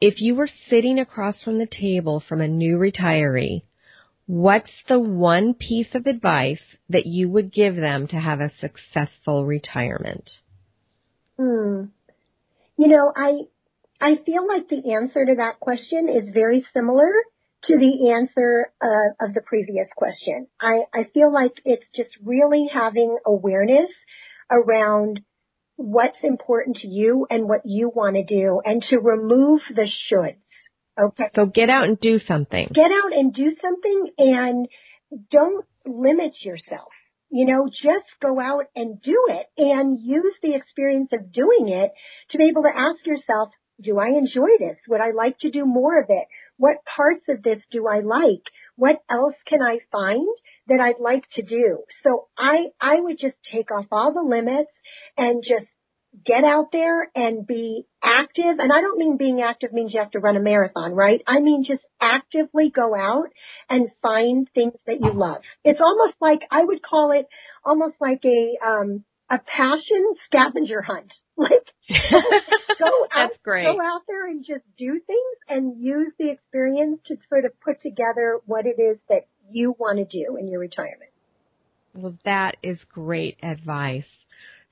If 0.00 0.20
you 0.20 0.34
were 0.34 0.48
sitting 0.68 0.98
across 0.98 1.40
from 1.40 1.58
the 1.58 1.68
table 1.68 2.18
from 2.28 2.40
a 2.40 2.48
new 2.48 2.76
retiree, 2.76 3.62
what's 4.26 4.72
the 4.88 4.98
one 4.98 5.54
piece 5.54 5.94
of 5.94 6.06
advice 6.06 6.60
that 6.88 7.06
you 7.06 7.28
would 7.28 7.52
give 7.52 7.76
them 7.76 8.08
to 8.08 8.16
have 8.16 8.40
a 8.40 8.50
successful 8.58 9.46
retirement? 9.46 10.28
Hmm. 11.38 11.84
You 12.76 12.88
know, 12.88 13.12
I 13.14 13.42
I 14.00 14.16
feel 14.26 14.44
like 14.46 14.68
the 14.68 14.92
answer 14.92 15.24
to 15.24 15.36
that 15.36 15.60
question 15.60 16.08
is 16.08 16.34
very 16.34 16.66
similar 16.72 17.12
to 17.66 17.78
the 17.78 18.10
answer 18.12 18.72
uh, 18.82 19.26
of 19.26 19.34
the 19.34 19.40
previous 19.40 19.88
question. 19.96 20.46
I, 20.60 20.82
I 20.92 21.04
feel 21.12 21.32
like 21.32 21.52
it's 21.64 21.86
just 21.94 22.10
really 22.22 22.68
having 22.72 23.16
awareness 23.26 23.90
around 24.50 25.20
what's 25.76 26.18
important 26.22 26.76
to 26.78 26.88
you 26.88 27.26
and 27.30 27.48
what 27.48 27.62
you 27.64 27.90
want 27.94 28.16
to 28.16 28.24
do 28.24 28.60
and 28.64 28.82
to 28.90 28.98
remove 28.98 29.60
the 29.74 29.88
shoulds. 30.10 30.36
Okay. 31.00 31.30
So 31.34 31.46
get 31.46 31.70
out 31.70 31.84
and 31.84 31.98
do 31.98 32.18
something. 32.20 32.68
Get 32.72 32.90
out 32.92 33.12
and 33.12 33.34
do 33.34 33.52
something 33.60 34.10
and 34.18 34.68
don't 35.30 35.64
limit 35.84 36.34
yourself. 36.42 36.92
You 37.30 37.46
know, 37.46 37.68
just 37.68 38.06
go 38.22 38.38
out 38.38 38.66
and 38.76 39.02
do 39.02 39.26
it 39.28 39.46
and 39.58 39.98
use 40.00 40.34
the 40.40 40.54
experience 40.54 41.10
of 41.12 41.32
doing 41.32 41.68
it 41.68 41.92
to 42.30 42.38
be 42.38 42.44
able 42.44 42.62
to 42.62 42.76
ask 42.76 43.04
yourself, 43.04 43.50
do 43.82 43.98
I 43.98 44.08
enjoy 44.08 44.50
this? 44.60 44.76
Would 44.88 45.00
I 45.00 45.10
like 45.10 45.40
to 45.40 45.50
do 45.50 45.66
more 45.66 46.00
of 46.00 46.06
it? 46.10 46.28
What 46.56 46.76
parts 46.96 47.24
of 47.28 47.42
this 47.42 47.62
do 47.70 47.86
I 47.88 48.00
like? 48.00 48.42
What 48.76 48.96
else 49.10 49.34
can 49.46 49.62
I 49.62 49.80
find 49.90 50.26
that 50.68 50.80
I'd 50.80 51.00
like 51.00 51.24
to 51.34 51.42
do? 51.42 51.84
So 52.02 52.28
I, 52.38 52.66
I 52.80 53.00
would 53.00 53.18
just 53.18 53.36
take 53.52 53.70
off 53.70 53.86
all 53.90 54.12
the 54.12 54.22
limits 54.22 54.70
and 55.16 55.42
just 55.42 55.66
get 56.24 56.44
out 56.44 56.66
there 56.70 57.08
and 57.14 57.46
be 57.46 57.86
active. 58.02 58.58
And 58.58 58.72
I 58.72 58.80
don't 58.80 58.98
mean 58.98 59.16
being 59.16 59.42
active 59.42 59.72
means 59.72 59.92
you 59.92 60.00
have 60.00 60.12
to 60.12 60.20
run 60.20 60.36
a 60.36 60.40
marathon, 60.40 60.92
right? 60.92 61.20
I 61.26 61.40
mean 61.40 61.64
just 61.64 61.82
actively 62.00 62.70
go 62.70 62.94
out 62.94 63.30
and 63.68 63.90
find 64.00 64.48
things 64.54 64.74
that 64.86 65.00
you 65.00 65.12
love. 65.12 65.42
It's 65.64 65.80
almost 65.80 66.14
like, 66.20 66.42
I 66.50 66.64
would 66.64 66.82
call 66.82 67.10
it 67.10 67.26
almost 67.64 67.96
like 68.00 68.24
a, 68.24 68.56
um, 68.64 69.04
a 69.28 69.38
passion 69.38 70.14
scavenger 70.26 70.82
hunt. 70.82 71.12
Like 71.38 71.66
go 72.78 73.06
out, 73.14 73.30
great. 73.42 73.64
go 73.64 73.78
out 73.82 74.02
there 74.08 74.26
and 74.26 74.44
just 74.44 74.64
do 74.78 75.00
things 75.06 75.36
and 75.48 75.82
use 75.82 76.12
the 76.18 76.30
experience 76.30 77.00
to 77.08 77.16
sort 77.28 77.44
of 77.44 77.58
put 77.60 77.82
together 77.82 78.40
what 78.46 78.66
it 78.66 78.80
is 78.80 78.98
that 79.08 79.26
you 79.50 79.74
want 79.78 79.98
to 79.98 80.04
do 80.04 80.36
in 80.36 80.48
your 80.48 80.60
retirement. 80.60 81.10
Well, 81.94 82.16
that 82.24 82.56
is 82.62 82.78
great 82.90 83.36
advice. 83.42 84.06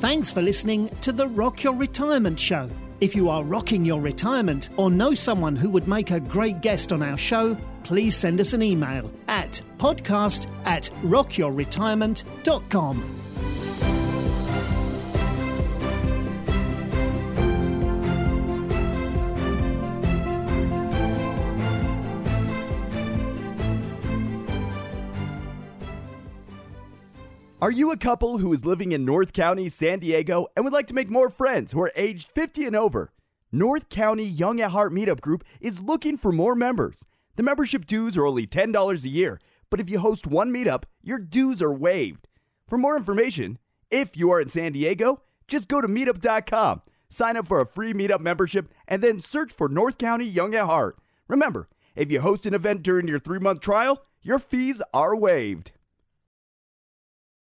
Thanks 0.00 0.32
for 0.32 0.42
listening 0.42 0.88
to 1.02 1.12
the 1.12 1.28
Rock 1.28 1.62
Your 1.62 1.74
Retirement 1.74 2.40
Show. 2.40 2.68
If 3.00 3.14
you 3.14 3.28
are 3.28 3.44
rocking 3.44 3.84
your 3.84 4.00
retirement 4.00 4.70
or 4.76 4.90
know 4.90 5.14
someone 5.14 5.54
who 5.54 5.70
would 5.70 5.86
make 5.86 6.10
a 6.10 6.18
great 6.18 6.60
guest 6.60 6.92
on 6.92 7.04
our 7.04 7.16
show, 7.16 7.56
please 7.84 8.16
send 8.16 8.40
us 8.40 8.52
an 8.52 8.64
email 8.64 9.12
at 9.28 9.62
podcast 9.78 10.50
at 10.64 10.90
rockyourretirement.com. 11.04 13.23
Are 27.64 27.70
you 27.70 27.90
a 27.90 27.96
couple 27.96 28.36
who 28.36 28.52
is 28.52 28.66
living 28.66 28.92
in 28.92 29.06
North 29.06 29.32
County, 29.32 29.70
San 29.70 30.00
Diego, 30.00 30.48
and 30.54 30.66
would 30.66 30.74
like 30.74 30.86
to 30.88 30.94
make 30.94 31.08
more 31.08 31.30
friends 31.30 31.72
who 31.72 31.80
are 31.80 31.92
aged 31.96 32.28
50 32.28 32.66
and 32.66 32.76
over? 32.76 33.10
North 33.50 33.88
County 33.88 34.26
Young 34.26 34.60
at 34.60 34.72
Heart 34.72 34.92
Meetup 34.92 35.22
Group 35.22 35.44
is 35.62 35.80
looking 35.80 36.18
for 36.18 36.30
more 36.30 36.54
members. 36.54 37.06
The 37.36 37.42
membership 37.42 37.86
dues 37.86 38.18
are 38.18 38.26
only 38.26 38.46
$10 38.46 39.04
a 39.04 39.08
year, 39.08 39.40
but 39.70 39.80
if 39.80 39.88
you 39.88 39.98
host 39.98 40.26
one 40.26 40.52
meetup, 40.52 40.82
your 41.02 41.18
dues 41.18 41.62
are 41.62 41.72
waived. 41.72 42.28
For 42.68 42.76
more 42.76 42.98
information, 42.98 43.58
if 43.90 44.14
you 44.14 44.30
are 44.30 44.42
in 44.42 44.50
San 44.50 44.72
Diego, 44.72 45.22
just 45.48 45.66
go 45.66 45.80
to 45.80 45.88
meetup.com, 45.88 46.82
sign 47.08 47.38
up 47.38 47.48
for 47.48 47.60
a 47.60 47.66
free 47.66 47.94
meetup 47.94 48.20
membership, 48.20 48.70
and 48.86 49.02
then 49.02 49.20
search 49.20 49.50
for 49.50 49.70
North 49.70 49.96
County 49.96 50.26
Young 50.26 50.54
at 50.54 50.66
Heart. 50.66 50.98
Remember, 51.28 51.70
if 51.96 52.12
you 52.12 52.20
host 52.20 52.44
an 52.44 52.52
event 52.52 52.82
during 52.82 53.08
your 53.08 53.18
three 53.18 53.38
month 53.38 53.60
trial, 53.60 54.02
your 54.20 54.38
fees 54.38 54.82
are 54.92 55.16
waived. 55.16 55.70